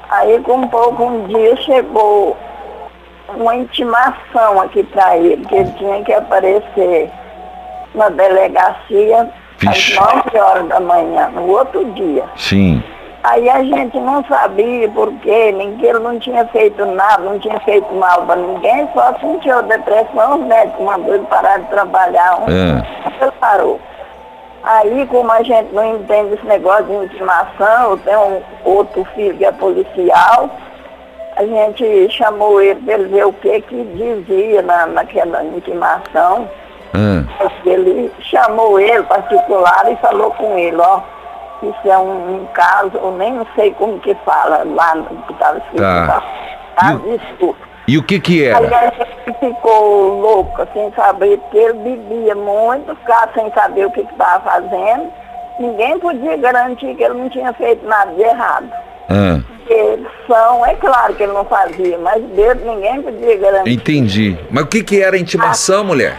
Aí 0.09 0.41
com 0.41 0.67
pouco 0.69 1.05
um 1.05 1.27
dia 1.27 1.55
chegou 1.59 2.35
uma 3.35 3.55
intimação 3.57 4.61
aqui 4.63 4.83
para 4.85 5.17
ele, 5.19 5.45
que 5.45 5.55
ele 5.55 5.73
tinha 5.73 6.03
que 6.05 6.13
aparecer 6.15 7.11
na 7.95 8.09
delegacia 8.09 9.31
Vixe. 9.59 9.99
às 9.99 10.15
9 10.25 10.39
horas 10.39 10.69
da 10.69 10.81
manhã, 10.81 11.29
no 11.29 11.49
outro 11.49 11.85
dia. 11.93 12.25
sim. 12.37 12.83
Aí 13.25 13.49
a 13.49 13.63
gente 13.63 13.99
não 13.99 14.25
sabia 14.25 14.89
por 14.91 15.13
quê, 15.15 15.51
ninguém 15.53 15.91
ele 15.91 15.99
não 15.99 16.19
tinha 16.19 16.47
feito 16.47 16.85
nada, 16.87 17.23
não 17.23 17.39
tinha 17.39 17.59
feito 17.61 17.93
mal 17.95 18.23
para 18.23 18.37
ninguém, 18.37 18.89
só 18.95 19.13
sentiu 19.19 19.63
depressão, 19.63 20.41
os 20.41 20.47
médicos 20.47 20.85
mandou 20.85 21.15
ele 21.15 21.27
parar 21.27 21.59
de 21.59 21.69
trabalhar. 21.69 22.41
Um 22.41 22.45
É. 22.45 22.87
ele 23.21 23.33
parou. 23.41 23.81
Aí, 24.63 25.07
como 25.07 25.31
a 25.31 25.43
gente 25.43 25.73
não 25.73 25.97
entende 25.97 26.35
esse 26.35 26.47
negócio 26.47 26.85
de 26.85 26.93
intimação, 26.93 27.91
eu 27.91 27.97
tenho 27.99 28.21
um 28.21 28.43
outro 28.65 29.05
filho 29.15 29.37
que 29.37 29.45
é 29.45 29.53
policial, 29.53 30.51
a 31.37 31.45
gente 31.45 32.11
chamou 32.11 32.61
ele 32.61 32.81
para 32.81 32.95
ele 32.95 33.09
ver 33.09 33.27
o 33.27 33.33
que 33.33 33.61
que 33.61 33.85
dizia 33.85 34.63
na, 34.63 34.87
naquela 34.87 35.45
intimação. 35.45 36.49
É. 36.95 37.69
Ele 37.69 38.11
chamou 38.21 38.81
ele 38.81 39.03
particular 39.03 39.93
e 39.93 39.97
falou 39.97 40.31
com 40.33 40.57
ele, 40.57 40.79
ó, 40.79 41.01
isso 41.63 41.91
é 41.91 41.99
um, 41.99 42.43
um 42.43 42.47
caso, 42.53 42.97
eu 42.97 43.13
nem 43.13 43.41
sei 43.55 43.73
como 43.75 43.99
que 44.01 44.15
fala 44.25 44.63
lá 44.65 44.95
no 44.95 45.05
que 45.23 45.33
estava 45.33 45.59
escrito 45.59 45.81
Tá. 45.83 46.23
Caso 46.77 46.99
de 47.01 47.15
estupro. 47.17 47.67
E 47.89 47.97
o 47.97 48.03
que 48.03 48.21
que 48.21 48.49
Aí 48.49 48.65
era? 48.67 48.79
a 48.79 48.91
gente 48.91 49.39
ficou 49.39 50.21
louca, 50.21 50.69
sem 50.73 50.93
saber, 50.93 51.39
porque 51.39 51.57
ele 51.59 51.79
bebia 51.79 52.35
muito, 52.35 52.95
ficava 52.97 53.31
sem 53.33 53.51
saber 53.53 53.87
o 53.87 53.91
que 53.93 54.01
estava 54.01 54.41
fazendo. 54.45 55.11
Ninguém 55.59 55.99
podia 55.99 56.37
garantir 56.37 56.95
que 56.97 57.03
ele 57.05 57.15
não 57.15 57.31
tinha 57.31 57.53
feito 57.55 57.87
nada 57.87 58.13
de 58.13 58.23
errado. 58.23 58.69
É, 59.09 59.41
Porque 59.49 60.03
são, 60.27 60.67
é 60.67 60.75
claro 60.75 61.15
que 61.15 61.23
ele 61.23 61.33
não 61.33 61.45
fazia, 61.45 61.97
mas 61.99 62.23
dele 62.25 62.61
ninguém 62.65 63.01
podia 63.01 63.37
garantir. 63.39 63.73
entendi. 63.73 64.39
Mas 64.51 64.65
o 64.65 64.67
que 64.67 64.83
que 64.83 65.01
era 65.01 65.17
a 65.17 65.19
intimação, 65.19 65.85
mulher? 65.85 66.19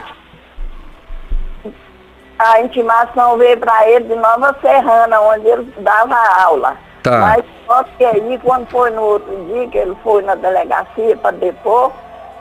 A 2.40 2.62
intimação 2.62 3.38
veio 3.38 3.58
para 3.58 3.90
ele 3.90 4.06
de 4.06 4.16
Nova 4.16 4.56
Serrana, 4.62 5.20
onde 5.22 5.48
ele 5.48 5.74
dava 5.80 6.16
aula. 6.44 6.78
Tá. 7.02 7.20
Mas 7.20 7.46
só 7.66 7.84
que 7.84 8.06
aí, 8.06 8.40
quando 8.44 8.70
foi 8.70 8.90
no 8.92 9.02
outro 9.02 9.36
dia, 9.46 9.68
que 9.68 9.78
ele 9.78 9.96
foi 10.04 10.22
na 10.22 10.36
delegacia 10.36 11.18
para 11.18 11.32
depor, 11.32 11.92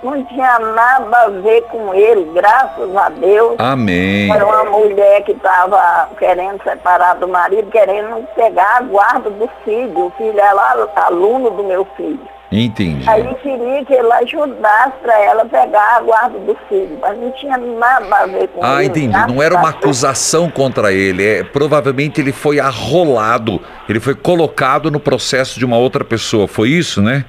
não 0.03 0.25
tinha 0.25 0.59
nada 0.59 1.23
a 1.23 1.29
ver 1.29 1.63
com 1.63 1.95
ele, 1.95 2.31
graças 2.35 2.97
a 2.97 3.09
Deus. 3.09 3.57
Amém. 3.59 4.31
Era 4.31 4.45
uma 4.45 4.65
mulher 4.65 5.23
que 5.23 5.33
estava 5.33 6.09
querendo 6.19 6.63
separar 6.63 7.15
do 7.15 7.27
marido, 7.27 7.71
querendo 7.71 8.27
pegar 8.35 8.77
a 8.79 8.83
guarda 8.83 9.31
do 9.31 9.49
filho. 9.65 10.07
O 10.07 10.11
filho 10.11 10.39
era 10.39 10.89
aluno 10.97 11.51
do 11.51 11.65
meu 11.65 11.87
filho. 11.97 12.36
Entendi. 12.51 13.09
Aí 13.11 13.23
queria 13.43 13.85
que 13.85 13.93
ele 13.93 14.13
ajudasse 14.13 14.93
para 15.03 15.19
ela 15.25 15.45
pegar 15.47 15.97
a 15.97 16.01
guarda 16.01 16.39
do 16.39 16.57
filho, 16.69 16.97
mas 17.01 17.19
não 17.19 17.31
tinha 17.33 17.59
nada 17.59 18.17
a 18.17 18.27
ver 18.27 18.49
com 18.49 18.65
Ah, 18.65 18.77
ele. 18.85 18.91
entendi. 18.91 19.09
graças 19.09 19.33
Não 19.35 19.43
era 19.43 19.57
uma 19.57 19.71
acusação 19.71 20.49
contra 20.49 20.93
ele. 20.93 21.27
É, 21.27 21.43
provavelmente 21.45 22.21
ele 22.21 22.33
foi 22.33 22.61
arrolado. 22.61 23.61
Ele 23.89 23.99
foi 23.99 24.15
colocado 24.15 24.91
no 24.91 25.01
processo 25.01 25.59
de 25.59 25.65
uma 25.65 25.77
outra 25.77 26.05
pessoa. 26.05 26.47
Foi 26.47 26.69
isso, 26.69 27.03
né? 27.03 27.25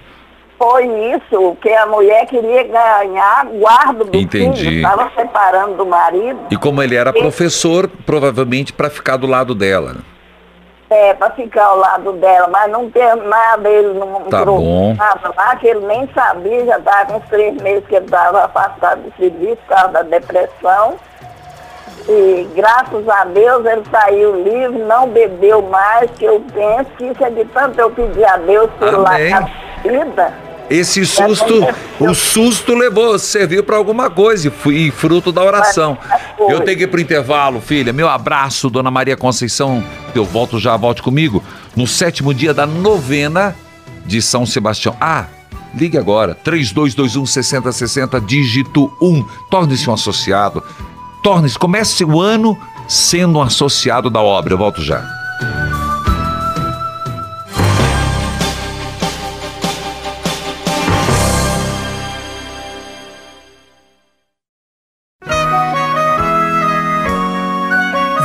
Foi 0.59 0.85
isso, 1.15 1.55
que 1.61 1.69
a 1.71 1.85
mulher 1.85 2.25
queria 2.25 2.63
ganhar 2.63 3.41
a 3.41 3.43
guarda 3.43 4.03
do 4.05 4.17
Entendi. 4.17 4.63
filho, 4.65 4.75
estava 4.77 5.11
separando 5.15 5.75
do 5.75 5.85
marido, 5.85 6.39
E 6.49 6.57
como 6.57 6.81
ele 6.81 6.95
era 6.95 7.13
professor, 7.13 7.87
provavelmente 8.07 8.73
para 8.73 8.89
ficar 8.89 9.17
do 9.17 9.27
lado 9.27 9.53
dela. 9.53 9.97
É, 10.89 11.13
para 11.13 11.31
ficar 11.31 11.65
ao 11.65 11.77
lado 11.77 12.13
dela, 12.13 12.47
mas 12.47 12.71
não 12.71 12.89
tem 12.89 13.03
nada, 13.15 13.69
ele 13.69 13.93
não 13.99 14.21
Tá 14.23 14.45
bom. 14.45 14.93
nada 14.95 15.33
lá, 15.35 15.55
que 15.57 15.67
ele 15.67 15.85
nem 15.85 16.07
sabia, 16.13 16.65
já 16.65 16.77
estava 16.79 17.05
com 17.07 17.17
uns 17.17 17.25
três 17.29 17.55
meses 17.61 17.85
que 17.87 17.95
ele 17.95 18.05
estava 18.05 18.45
afastado 18.45 19.01
do 19.01 19.13
serviço 19.17 19.57
por 19.67 19.75
causa 19.75 19.87
da 19.93 20.01
depressão. 20.03 20.95
E 22.09 22.47
graças 22.55 23.07
a 23.09 23.25
Deus 23.25 23.65
ele 23.65 23.83
saiu 23.91 24.41
livre, 24.41 24.79
não 24.79 25.09
bebeu 25.09 25.61
mais, 25.63 26.09
que 26.11 26.23
eu 26.23 26.41
penso 26.53 26.89
que 26.97 27.05
isso 27.07 27.23
é 27.25 27.29
de 27.29 27.43
tanto 27.45 27.77
eu 27.79 27.91
pedir 27.91 28.23
a 28.25 28.37
Deus 28.37 28.69
por 28.79 28.87
Amém. 28.87 29.01
largar 29.31 29.43
a 29.43 29.87
vida. 29.87 30.33
Esse 30.69 31.05
susto, 31.05 31.65
o 31.99 32.13
susto 32.13 32.75
levou, 32.75 33.17
serviu 33.17 33.63
para 33.63 33.77
alguma 33.77 34.09
coisa 34.09 34.51
e 34.67 34.91
fruto 34.91 35.31
da 35.31 35.41
oração. 35.41 35.97
Eu 36.39 36.59
tenho 36.61 36.77
que 36.77 36.83
ir 36.83 36.87
pro 36.87 36.99
intervalo, 36.99 37.61
filha. 37.61 37.93
Meu 37.93 38.09
abraço, 38.09 38.69
dona 38.69 38.91
Maria 38.91 39.15
Conceição. 39.15 39.83
Eu 40.13 40.25
volto 40.25 40.59
já, 40.59 40.75
volte 40.75 41.01
comigo. 41.01 41.41
No 41.75 41.87
sétimo 41.87 42.33
dia 42.33 42.53
da 42.53 42.65
novena 42.65 43.55
de 44.05 44.21
São 44.21 44.45
Sebastião. 44.45 44.95
Ah, 44.99 45.25
ligue 45.73 45.97
agora, 45.97 46.35
3221 46.35 47.25
6060, 47.25 48.19
dígito 48.21 48.91
1. 49.01 49.25
Torne-se 49.49 49.89
um 49.89 49.93
associado. 49.93 50.61
Torne-se, 51.23 51.57
comece 51.57 52.03
o 52.03 52.19
ano 52.19 52.57
sendo 52.89 53.39
um 53.39 53.41
associado 53.41 54.09
da 54.09 54.21
obra. 54.21 54.53
Eu 54.53 54.57
volto 54.57 54.81
já. 54.81 55.05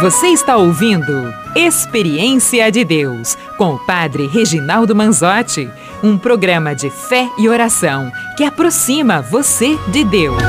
Você 0.02 0.26
está 0.26 0.56
ouvindo 0.56 1.32
Experiência 1.54 2.72
de 2.72 2.82
Deus 2.82 3.38
com 3.56 3.74
o 3.74 3.78
Padre 3.78 4.26
Reginaldo 4.26 4.96
Manzotti, 4.96 5.70
um 6.02 6.18
programa 6.18 6.74
de 6.74 6.90
fé 6.90 7.28
e 7.38 7.48
oração 7.48 8.10
que 8.36 8.42
aproxima 8.42 9.22
você 9.22 9.78
de 9.92 10.02
Deus. 10.02 10.42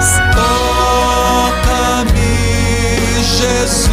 Toca-me, 1.54 2.10
Jesus, 3.38 3.92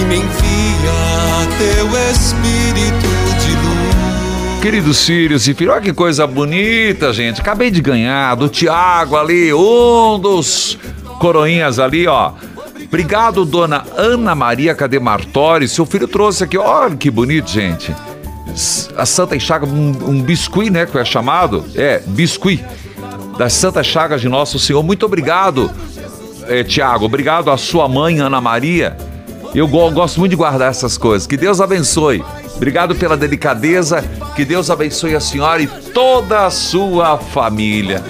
e 0.00 0.04
me 0.04 0.18
envia 0.18 0.92
teu 1.58 1.88
Espírito 2.12 3.08
de 3.40 3.50
luz. 3.50 4.62
Queridos 4.62 5.04
filhos 5.04 5.48
e 5.48 5.54
filhos, 5.54 5.74
olha 5.74 5.82
que 5.82 5.92
coisa 5.92 6.24
bonita, 6.24 7.12
gente. 7.12 7.40
Acabei 7.40 7.72
de 7.72 7.82
ganhar 7.82 8.36
do 8.36 8.48
Tiago 8.48 9.16
ali, 9.16 9.52
um 9.52 10.20
dos 10.20 10.78
coroinhas 11.18 11.78
ali, 11.78 12.06
ó. 12.06 12.32
Obrigado, 12.86 13.44
dona 13.44 13.84
Ana 13.96 14.34
Maria 14.34 14.74
Cadê 14.74 14.98
Martori. 14.98 15.66
Seu 15.68 15.84
filho 15.86 16.06
trouxe 16.06 16.44
aqui, 16.44 16.56
olha 16.58 16.94
que 16.96 17.10
bonito, 17.10 17.50
gente. 17.50 17.94
A 18.96 19.04
Santa 19.04 19.38
Chaga, 19.38 19.66
um, 19.66 19.90
um 20.10 20.22
biscuit, 20.22 20.70
né, 20.70 20.86
que 20.86 20.96
é 20.96 21.04
chamado? 21.04 21.64
É, 21.74 22.00
biscuit. 22.06 22.64
Das 23.36 23.52
Santas 23.52 23.84
Chagas 23.86 24.20
de 24.20 24.28
Nosso 24.28 24.58
Senhor. 24.60 24.80
Muito 24.84 25.04
obrigado, 25.04 25.68
é, 26.46 26.62
Tiago. 26.62 27.04
Obrigado 27.06 27.50
à 27.50 27.56
sua 27.56 27.88
mãe, 27.88 28.20
Ana 28.20 28.40
Maria. 28.40 28.96
Eu 29.52 29.66
go- 29.66 29.90
gosto 29.90 30.20
muito 30.20 30.30
de 30.30 30.36
guardar 30.36 30.70
essas 30.70 30.96
coisas. 30.96 31.26
Que 31.26 31.36
Deus 31.36 31.60
abençoe. 31.60 32.22
Obrigado 32.54 32.94
pela 32.94 33.16
delicadeza. 33.16 34.04
Que 34.36 34.44
Deus 34.44 34.70
abençoe 34.70 35.16
a 35.16 35.20
senhora 35.20 35.60
e 35.62 35.66
toda 35.66 36.46
a 36.46 36.50
sua 36.50 37.18
família. 37.18 38.04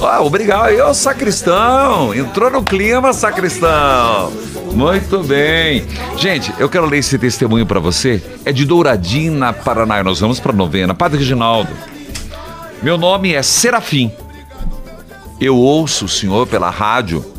Ah, 0.00 0.20
obrigado 0.20 0.66
aí, 0.66 0.80
ô 0.80 0.92
sacristão. 0.94 2.14
Entrou 2.14 2.50
no 2.50 2.62
clima, 2.62 3.12
sacristão. 3.12 4.32
Muito 4.72 5.22
bem. 5.22 5.84
Gente, 6.16 6.52
eu 6.58 6.68
quero 6.68 6.86
ler 6.86 6.98
esse 6.98 7.18
testemunho 7.18 7.66
para 7.66 7.80
você. 7.80 8.22
É 8.44 8.52
de 8.52 8.64
Douradina, 8.64 9.52
Paraná. 9.52 10.02
Nós 10.02 10.20
vamos 10.20 10.38
para 10.38 10.52
novena. 10.52 10.94
Padre 10.94 11.18
Reginaldo. 11.18 11.70
Meu 12.82 12.98
nome 12.98 13.32
é 13.32 13.42
Serafim. 13.42 14.12
Eu 15.40 15.56
ouço 15.56 16.06
o 16.06 16.08
senhor 16.08 16.46
pela 16.46 16.70
rádio 16.70 17.36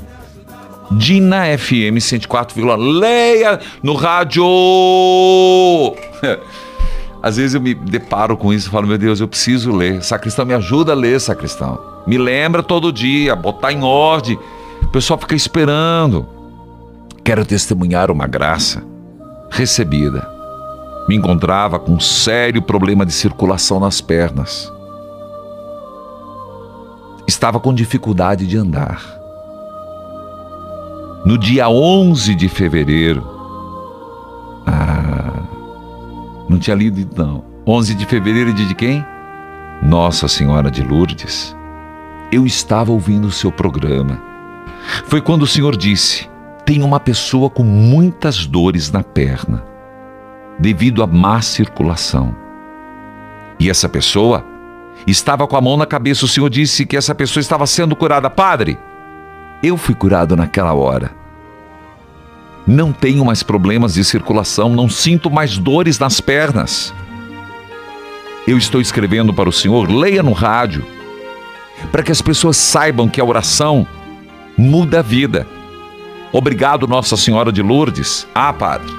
Dina 0.91 1.45
FM 1.57 1.99
104, 1.99 2.75
leia 2.75 3.59
no 3.83 3.93
rádio. 3.93 4.43
Às 7.21 7.37
vezes 7.37 7.55
eu 7.55 7.61
me 7.61 7.73
deparo 7.73 8.37
com 8.37 8.53
isso 8.53 8.67
e 8.67 8.71
falo, 8.71 8.87
meu 8.87 8.97
Deus, 8.97 9.19
eu 9.19 9.27
preciso 9.27 9.71
ler. 9.71 10.03
Sacristão, 10.03 10.45
me 10.45 10.53
ajuda 10.53 10.91
a 10.91 10.95
ler, 10.95 11.19
sacristão. 11.19 11.79
Me 12.05 12.17
lembra 12.17 12.61
todo 12.63 12.93
dia, 12.93 13.35
botar 13.35 13.71
em 13.71 13.83
ordem. 13.83 14.37
O 14.83 14.87
pessoal 14.87 15.19
fica 15.19 15.35
esperando. 15.35 16.25
Quero 17.23 17.45
testemunhar 17.45 18.09
uma 18.09 18.27
graça 18.27 18.83
recebida. 19.49 20.27
Me 21.09 21.15
encontrava 21.15 21.79
com 21.79 21.93
um 21.93 21.99
sério 21.99 22.61
problema 22.61 23.05
de 23.05 23.11
circulação 23.11 23.79
nas 23.79 23.99
pernas. 23.99 24.71
Estava 27.27 27.59
com 27.59 27.73
dificuldade 27.73 28.45
de 28.45 28.57
andar. 28.57 29.17
No 31.25 31.37
dia 31.37 31.67
11 31.67 32.35
de 32.35 32.47
fevereiro, 32.47 33.36
não 36.49 36.59
tinha 36.59 36.75
lido 36.75 37.07
não. 37.15 37.43
11 37.65 37.95
de 37.95 38.05
fevereiro 38.05 38.53
de 38.53 38.73
quem? 38.73 39.05
Nossa 39.81 40.27
Senhora 40.27 40.71
de 40.71 40.81
Lourdes. 40.81 41.55
Eu 42.31 42.45
estava 42.45 42.91
ouvindo 42.91 43.27
o 43.27 43.31
seu 43.31 43.51
programa. 43.51 44.21
Foi 45.05 45.21
quando 45.21 45.43
o 45.43 45.47
Senhor 45.47 45.75
disse: 45.75 46.29
tem 46.65 46.83
uma 46.83 46.99
pessoa 46.99 47.49
com 47.49 47.63
muitas 47.63 48.45
dores 48.45 48.91
na 48.91 49.03
perna, 49.03 49.63
devido 50.59 51.03
à 51.03 51.07
má 51.07 51.41
circulação. 51.41 52.35
E 53.59 53.69
essa 53.69 53.89
pessoa 53.89 54.45
estava 55.05 55.47
com 55.47 55.55
a 55.55 55.61
mão 55.61 55.77
na 55.77 55.85
cabeça. 55.85 56.25
O 56.25 56.27
Senhor 56.27 56.49
disse 56.49 56.85
que 56.85 56.97
essa 56.97 57.15
pessoa 57.15 57.41
estava 57.41 57.65
sendo 57.65 57.95
curada. 57.95 58.29
Padre, 58.29 58.77
eu 59.63 59.77
fui 59.77 59.95
curado 59.95 60.35
naquela 60.35 60.73
hora. 60.73 61.11
Não 62.67 62.91
tenho 62.91 63.23
mais 63.23 63.41
problemas 63.41 63.93
de 63.93 64.03
circulação, 64.03 64.69
não 64.69 64.89
sinto 64.89 65.31
mais 65.31 65.57
dores 65.57 65.97
nas 65.97 66.19
pernas. 66.19 66.93
Eu 68.45 68.57
estou 68.57 68.81
escrevendo 68.81 69.33
para 69.33 69.47
o 69.47 69.53
Senhor, 69.53 69.89
leia 69.89 70.21
no 70.21 70.33
rádio, 70.33 70.85
para 71.93 72.03
que 72.03 72.11
as 72.11 72.21
pessoas 72.21 72.57
saibam 72.57 73.07
que 73.07 73.21
a 73.21 73.25
oração 73.25 73.87
muda 74.57 74.99
a 74.99 75.01
vida. 75.01 75.47
Obrigado, 76.33 76.87
Nossa 76.87 77.15
Senhora 77.15 77.53
de 77.53 77.61
Lourdes. 77.61 78.27
Ah, 78.35 78.51
Padre. 78.51 78.93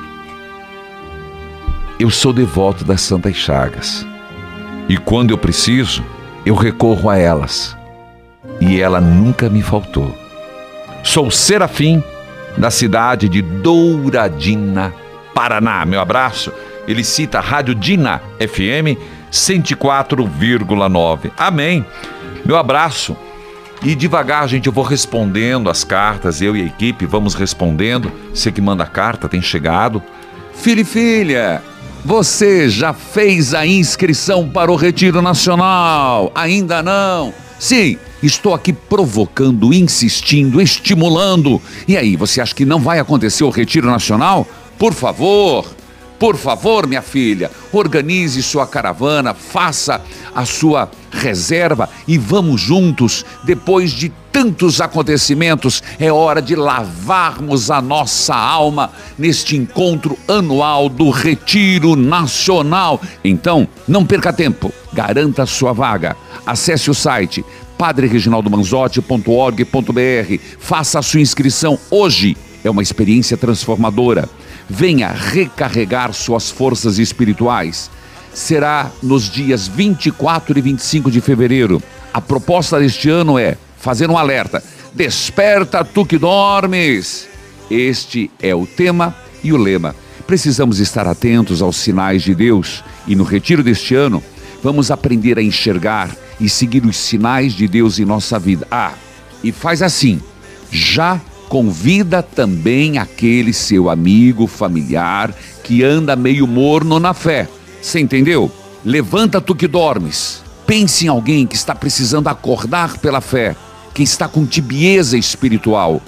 Eu 2.00 2.08
sou 2.08 2.32
devoto 2.32 2.84
das 2.84 3.02
Santas 3.02 3.36
Chagas. 3.36 4.06
E 4.88 4.96
quando 4.96 5.30
eu 5.30 5.36
preciso, 5.36 6.02
eu 6.46 6.54
recorro 6.54 7.10
a 7.10 7.18
elas. 7.18 7.76
E 8.60 8.80
ela 8.80 9.00
nunca 9.00 9.50
me 9.50 9.60
faltou. 9.60 10.16
Sou 11.02 11.30
Serafim 11.30 12.02
da 12.58 12.70
cidade 12.70 13.28
de 13.28 13.40
Douradina, 13.40 14.92
Paraná. 15.32 15.86
Meu 15.86 16.00
abraço. 16.00 16.52
Ele 16.86 17.04
cita 17.04 17.38
a 17.38 17.42
Rádio 17.42 17.74
Dina 17.74 18.20
FM 18.40 18.98
104,9. 19.30 21.30
Amém. 21.38 21.86
Meu 22.44 22.56
abraço. 22.56 23.16
E 23.82 23.94
devagar, 23.94 24.48
gente, 24.48 24.66
eu 24.66 24.72
vou 24.72 24.82
respondendo 24.82 25.70
as 25.70 25.84
cartas, 25.84 26.42
eu 26.42 26.56
e 26.56 26.62
a 26.62 26.66
equipe 26.66 27.06
vamos 27.06 27.34
respondendo. 27.34 28.10
Você 28.34 28.50
que 28.50 28.60
manda 28.60 28.82
a 28.82 28.88
carta 28.88 29.28
tem 29.28 29.40
chegado. 29.40 30.02
Filho 30.52 30.80
e 30.80 30.84
filha, 30.84 31.62
você 32.04 32.68
já 32.68 32.92
fez 32.92 33.54
a 33.54 33.64
inscrição 33.64 34.48
para 34.48 34.72
o 34.72 34.76
Retiro 34.76 35.22
Nacional? 35.22 36.32
Ainda 36.34 36.82
não? 36.82 37.32
Sim, 37.60 37.96
estou 38.22 38.54
aqui 38.54 38.72
provocando, 38.72 39.72
insistindo, 39.72 40.60
estimulando. 40.60 41.60
E 41.86 41.96
aí, 41.96 42.16
você 42.16 42.40
acha 42.40 42.54
que 42.54 42.64
não 42.64 42.80
vai 42.80 42.98
acontecer 42.98 43.44
o 43.44 43.50
Retiro 43.50 43.86
Nacional? 43.86 44.46
Por 44.78 44.94
favor, 44.94 45.66
por 46.18 46.36
favor, 46.36 46.86
minha 46.86 47.02
filha, 47.02 47.48
organize 47.72 48.42
sua 48.42 48.66
caravana, 48.66 49.34
faça 49.34 50.00
a 50.34 50.44
sua 50.44 50.90
reserva 51.12 51.88
e 52.08 52.18
vamos 52.18 52.60
juntos. 52.60 53.24
Depois 53.44 53.92
de 53.92 54.12
tantos 54.32 54.80
acontecimentos, 54.80 55.80
é 55.98 56.12
hora 56.12 56.42
de 56.42 56.56
lavarmos 56.56 57.70
a 57.70 57.80
nossa 57.80 58.34
alma 58.34 58.90
neste 59.16 59.56
encontro 59.56 60.18
anual 60.26 60.88
do 60.88 61.08
Retiro 61.10 61.94
Nacional. 61.94 63.00
Então, 63.22 63.68
não 63.86 64.04
perca 64.04 64.32
tempo, 64.32 64.72
garanta 64.92 65.46
sua 65.46 65.72
vaga. 65.72 66.16
Acesse 66.44 66.90
o 66.90 66.94
site 66.94 67.44
padrereginaldomanzotti.org.br. 67.78 70.38
Faça 70.58 70.98
a 70.98 71.02
sua 71.02 71.20
inscrição 71.20 71.78
hoje. 71.90 72.36
É 72.64 72.70
uma 72.70 72.82
experiência 72.82 73.36
transformadora. 73.36 74.28
Venha 74.68 75.08
recarregar 75.08 76.12
suas 76.12 76.50
forças 76.50 76.98
espirituais. 76.98 77.90
Será 78.34 78.90
nos 79.02 79.30
dias 79.30 79.68
24 79.68 80.58
e 80.58 80.62
25 80.62 81.10
de 81.10 81.20
fevereiro. 81.20 81.82
A 82.12 82.20
proposta 82.20 82.78
deste 82.78 83.08
ano 83.08 83.38
é 83.38 83.56
fazer 83.78 84.10
um 84.10 84.18
alerta. 84.18 84.62
Desperta 84.92 85.84
tu 85.84 86.04
que 86.04 86.18
dormes. 86.18 87.28
Este 87.70 88.30
é 88.40 88.54
o 88.54 88.66
tema 88.66 89.14
e 89.42 89.52
o 89.52 89.56
lema. 89.56 89.94
Precisamos 90.26 90.78
estar 90.78 91.06
atentos 91.06 91.62
aos 91.62 91.76
sinais 91.76 92.22
de 92.22 92.34
Deus 92.34 92.84
e 93.06 93.16
no 93.16 93.24
retiro 93.24 93.62
deste 93.62 93.94
ano 93.94 94.22
vamos 94.62 94.90
aprender 94.90 95.38
a 95.38 95.42
enxergar 95.42 96.10
e 96.40 96.48
seguir 96.48 96.84
os 96.84 96.96
sinais 96.96 97.52
de 97.52 97.66
Deus 97.66 97.98
em 97.98 98.04
nossa 98.04 98.38
vida. 98.38 98.66
Ah, 98.70 98.92
e 99.42 99.52
faz 99.52 99.82
assim: 99.82 100.20
já 100.70 101.20
convida 101.48 102.22
também 102.22 102.98
aquele 102.98 103.52
seu 103.52 103.90
amigo, 103.90 104.46
familiar 104.46 105.34
que 105.64 105.82
anda 105.82 106.16
meio 106.16 106.46
morno 106.46 106.98
na 106.98 107.12
fé. 107.12 107.48
Você 107.80 108.00
entendeu? 108.00 108.50
Levanta 108.84 109.40
tu 109.40 109.54
que 109.54 109.66
dormes. 109.66 110.42
Pense 110.66 111.06
em 111.06 111.08
alguém 111.08 111.46
que 111.46 111.56
está 111.56 111.74
precisando 111.74 112.28
acordar 112.28 112.98
pela 112.98 113.20
fé, 113.20 113.56
que 113.94 114.02
está 114.02 114.28
com 114.28 114.46
tibieza 114.46 115.16
espiritual. 115.16 116.02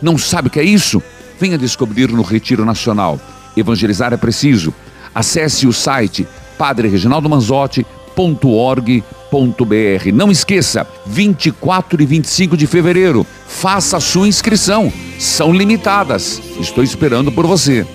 Não 0.00 0.16
sabe 0.16 0.48
o 0.48 0.50
que 0.50 0.60
é 0.60 0.64
isso? 0.64 1.02
Venha 1.38 1.58
descobrir 1.58 2.10
no 2.10 2.22
Retiro 2.22 2.64
Nacional. 2.64 3.20
Evangelizar 3.56 4.12
é 4.12 4.16
preciso. 4.16 4.72
Acesse 5.14 5.66
o 5.66 5.72
site 5.72 6.26
padrereginaldomanzotti.org.br 6.58 9.23
não 10.12 10.30
esqueça, 10.30 10.86
24 11.06 12.02
e 12.02 12.06
25 12.06 12.56
de 12.56 12.66
fevereiro, 12.66 13.26
faça 13.46 13.96
a 13.96 14.00
sua 14.00 14.28
inscrição. 14.28 14.92
São 15.18 15.52
limitadas. 15.52 16.40
Estou 16.60 16.84
esperando 16.84 17.32
por 17.32 17.46
você. 17.46 17.86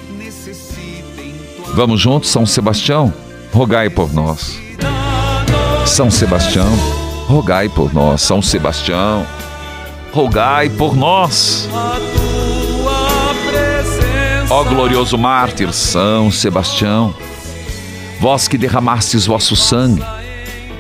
Vamos 1.74 2.02
juntos, 2.02 2.30
São 2.30 2.46
Sebastião? 2.46 3.14
Rogai 3.54 3.90
por 3.90 4.14
nós. 4.14 4.60
São 5.86 6.12
Sebastião, 6.12 6.72
rogai 7.28 7.70
por 7.70 7.94
nós. 7.94 8.22
São 8.22 8.42
Sebastião, 8.42 9.26
rogai 10.12 10.70
por 10.70 10.96
nós. 10.96 11.68
Ó 14.50 14.64
glorioso 14.64 15.18
mártir 15.18 15.72
São 15.74 16.32
Sebastião, 16.32 17.14
vós 18.20 18.48
que 18.48 18.58
derramastes 18.58 19.26
vosso 19.26 19.56
sangue 19.56 20.04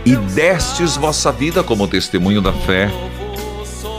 e 0.06 0.16
destes 0.16 0.96
vossa 0.96 1.32
vida 1.32 1.64
como 1.64 1.88
testemunho 1.88 2.42
da 2.42 2.54
fé 2.54 2.92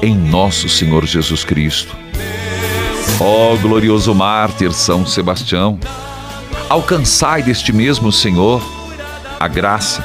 em 0.03 0.15
nosso 0.15 0.69
Senhor 0.69 1.05
Jesus 1.05 1.45
Cristo. 1.45 1.95
Ó 3.19 3.57
glorioso 3.57 4.15
mártir 4.15 4.73
São 4.73 5.05
Sebastião, 5.05 5.79
alcançai 6.69 7.43
deste 7.43 7.73
mesmo 7.73 8.11
Senhor 8.11 8.63
a 9.39 9.47
graça 9.47 10.05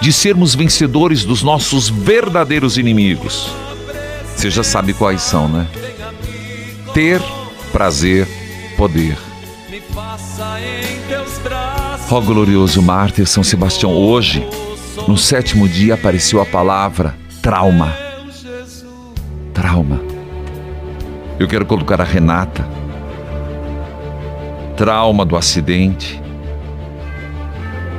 de 0.00 0.12
sermos 0.12 0.54
vencedores 0.54 1.24
dos 1.24 1.42
nossos 1.42 1.88
verdadeiros 1.88 2.76
inimigos. 2.76 3.50
Você 4.34 4.50
já 4.50 4.64
sabe 4.64 4.94
quais 4.94 5.22
são, 5.22 5.48
né? 5.48 5.66
Ter, 6.94 7.20
prazer, 7.72 8.26
poder. 8.76 9.16
Ó 12.10 12.20
glorioso 12.20 12.82
mártir 12.82 13.26
São 13.26 13.44
Sebastião, 13.44 13.92
hoje 13.92 14.44
no 15.08 15.16
sétimo 15.16 15.68
dia 15.68 15.94
apareceu 15.94 16.40
a 16.40 16.46
palavra 16.46 17.14
trauma. 17.42 17.92
Trauma. 19.52 20.00
Eu 21.38 21.48
quero 21.48 21.66
colocar 21.66 22.00
a 22.00 22.04
Renata. 22.04 22.66
Trauma 24.76 25.24
do 25.24 25.36
acidente. 25.36 26.20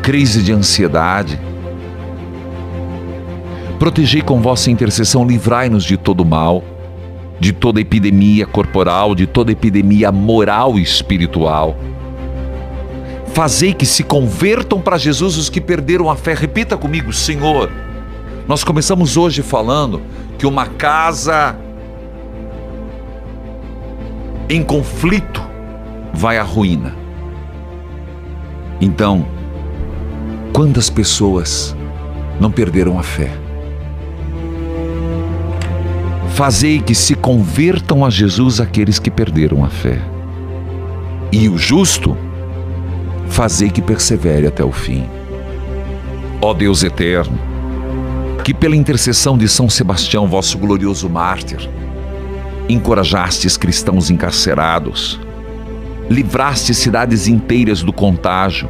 Crise 0.02 0.41
de 0.41 0.54
ansiedade. 0.54 1.39
Protegei 3.78 4.22
com 4.22 4.41
vossa 4.41 4.70
intercessão, 4.70 5.26
livrai-nos 5.26 5.84
de 5.84 5.97
todo 5.97 6.24
mal, 6.24 6.64
de 7.39 7.52
toda 7.52 7.82
epidemia 7.82 8.45
corporal, 8.45 9.16
de 9.16 9.26
toda 9.26 9.52
epidemia 9.52 10.12
moral 10.12 10.78
e 10.78 10.84
espiritual 10.84 11.76
Fazei 13.34 13.73
que 13.73 13.86
se 13.86 14.03
convertam 14.03 14.82
para 14.82 14.97
Jesus 14.97 15.38
os 15.38 15.49
que 15.49 15.61
perderam 15.61 16.09
a 16.09 16.15
fé. 16.15 16.34
Repita 16.34 16.77
comigo, 16.77 17.13
Senhor. 17.13 17.71
Nós 18.47 18.63
começamos 18.63 19.17
hoje 19.17 19.41
falando 19.41 20.01
que 20.38 20.45
uma 20.45 20.65
casa 20.65 21.55
em 24.49 24.61
conflito 24.63 25.41
vai 26.13 26.38
à 26.38 26.43
ruína. 26.43 26.95
Então, 28.82 29.25
Quantas 30.53 30.89
pessoas 30.89 31.75
não 32.38 32.51
perderam 32.51 32.99
a 32.99 33.03
fé? 33.03 33.32
Fazei 36.36 36.82
que 36.82 36.93
se 36.93 37.15
convertam 37.15 38.03
a 38.03 38.09
Jesus 38.09 38.59
aqueles 38.59 38.99
que 38.99 39.09
perderam 39.09 39.63
a 39.63 39.69
fé. 39.69 40.01
E 41.32 41.47
o 41.47 41.57
justo, 41.57 42.17
fazei 43.32 43.69
que 43.69 43.82
persevere 43.82 44.45
até 44.45 44.63
o 44.63 44.73
fim. 44.73 45.09
Ó 46.41 46.53
Deus 46.53 46.84
eterno, 46.84 47.39
que 48.43 48.53
pela 48.53 48.75
intercessão 48.75 49.38
de 49.38 49.47
São 49.47 49.69
Sebastião, 49.69 50.27
vosso 50.27 50.57
glorioso 50.57 51.09
mártir, 51.09 51.69
encorajastes 52.67 53.55
cristãos 53.55 54.09
encarcerados, 54.09 55.19
livraste 56.09 56.73
cidades 56.73 57.27
inteiras 57.27 57.82
do 57.82 57.93
contágio, 57.93 58.69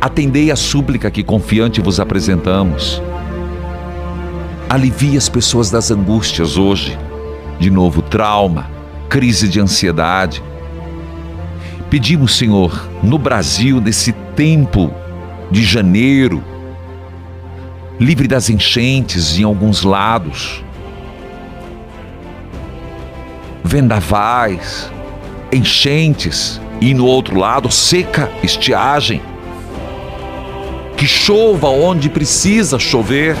atendei 0.00 0.52
a 0.52 0.56
súplica 0.56 1.10
que 1.10 1.24
confiante 1.24 1.80
vos 1.80 1.98
apresentamos. 1.98 3.02
Alivie 4.68 5.16
as 5.16 5.28
pessoas 5.28 5.70
das 5.70 5.90
angústias 5.90 6.56
hoje, 6.56 6.96
de 7.58 7.68
novo 7.68 8.00
trauma, 8.00 8.70
crise 9.08 9.48
de 9.48 9.58
ansiedade. 9.58 10.40
Pedimos, 11.90 12.36
Senhor, 12.36 12.86
no 13.02 13.16
Brasil, 13.16 13.80
nesse 13.80 14.12
tempo 14.36 14.92
de 15.50 15.64
janeiro, 15.64 16.44
livre 17.98 18.28
das 18.28 18.50
enchentes 18.50 19.38
em 19.38 19.42
alguns 19.42 19.82
lados, 19.84 20.62
vendavais, 23.64 24.92
enchentes 25.50 26.60
e 26.78 26.92
no 26.92 27.06
outro 27.06 27.38
lado 27.38 27.70
seca, 27.70 28.30
estiagem. 28.42 29.22
Que 30.94 31.06
chova 31.06 31.68
onde 31.68 32.10
precisa 32.10 32.78
chover. 32.78 33.34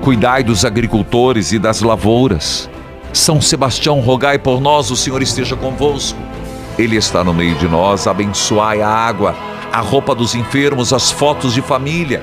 Cuidai 0.00 0.44
dos 0.44 0.64
agricultores 0.64 1.50
e 1.50 1.58
das 1.58 1.80
lavouras. 1.80 2.70
São 3.12 3.40
Sebastião, 3.40 3.98
rogai 3.98 4.38
por 4.38 4.60
nós, 4.60 4.92
o 4.92 4.96
Senhor 4.96 5.20
esteja 5.22 5.56
convosco. 5.56 6.18
Ele 6.78 6.96
está 6.96 7.24
no 7.24 7.34
meio 7.34 7.56
de 7.56 7.68
nós, 7.68 8.06
abençoai 8.06 8.80
a 8.80 8.88
água, 8.88 9.34
a 9.72 9.80
roupa 9.80 10.14
dos 10.14 10.34
enfermos, 10.34 10.92
as 10.92 11.10
fotos 11.10 11.52
de 11.52 11.60
família. 11.60 12.22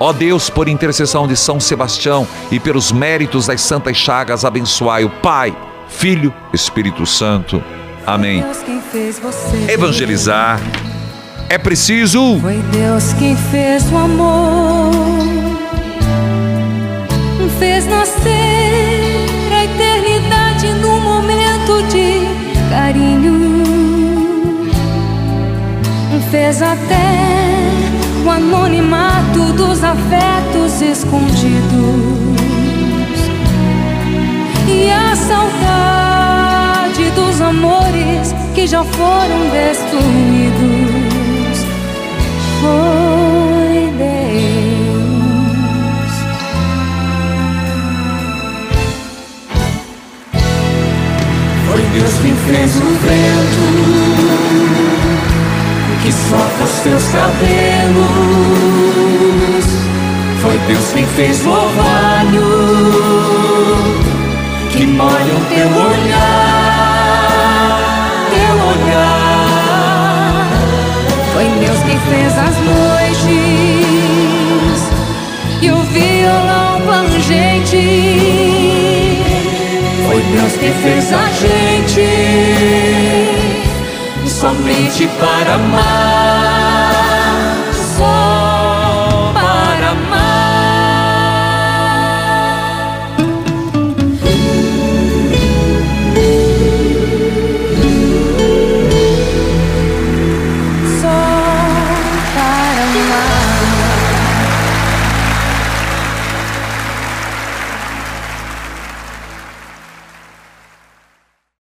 Ó 0.00 0.12
Deus, 0.12 0.50
por 0.50 0.68
intercessão 0.68 1.26
de 1.26 1.36
São 1.36 1.60
Sebastião 1.60 2.26
e 2.50 2.58
pelos 2.58 2.90
méritos 2.90 3.46
das 3.46 3.60
santas 3.60 3.96
chagas, 3.96 4.44
abençoai 4.44 5.04
o 5.04 5.10
Pai, 5.10 5.56
Filho, 5.88 6.34
Espírito 6.52 7.06
Santo. 7.06 7.62
Amém. 8.06 8.44
Evangelizar 9.68 10.60
é 11.48 11.58
preciso. 11.58 12.40
Foi 12.40 12.56
Deus 12.72 13.12
quem 13.14 13.36
fez 13.36 13.90
o 13.92 13.96
amor. 13.96 14.90
Fez 17.58 17.86
nascer 17.86 19.52
a 19.52 19.64
eternidade 19.64 20.72
num 20.80 21.00
momento 21.00 21.82
de 21.92 22.23
carinho. 22.94 23.34
Fez 26.30 26.62
até 26.62 27.10
o 28.24 28.30
anonimato 28.30 29.52
dos 29.56 29.82
afetos 29.84 30.80
escondidos. 30.80 31.34
E 34.66 34.90
a 34.90 35.14
saudade 35.14 37.10
dos 37.14 37.40
amores 37.40 38.34
que 38.54 38.66
já 38.66 38.82
foram 38.84 39.50
destruídos. 39.50 40.94
Foi 42.60 43.43
Deus 51.94 52.12
quem 52.20 52.34
fez 52.34 52.76
o 52.76 52.80
vento 52.80 53.64
que 56.02 56.12
sopra 56.12 56.64
os 56.64 56.80
teus 56.80 57.04
cabelos. 57.04 58.04
Foi 60.42 60.58
Deus 60.66 60.92
quem 60.92 61.06
fez 61.06 61.46
o 61.46 61.50
orvalho 61.50 62.42
que 64.70 64.86
molha 64.88 65.34
o 65.34 65.40
teu 65.48 65.68
olhar, 65.68 66.98
teu 68.28 68.54
olhar. 68.72 70.48
Foi 71.32 71.46
Deus 71.64 71.80
quem 71.84 71.98
fez 72.00 72.36
as 72.36 72.58
noites 72.58 73.30
e 75.62 75.70
o 75.70 75.80
violão 75.84 76.80
plangente. 76.84 78.93
Deus 80.34 80.56
quem 80.56 80.72
fez 80.72 81.12
a 81.12 81.28
gente 81.28 82.02
somente 84.26 85.06
para 85.18 85.54
amar. 85.54 86.53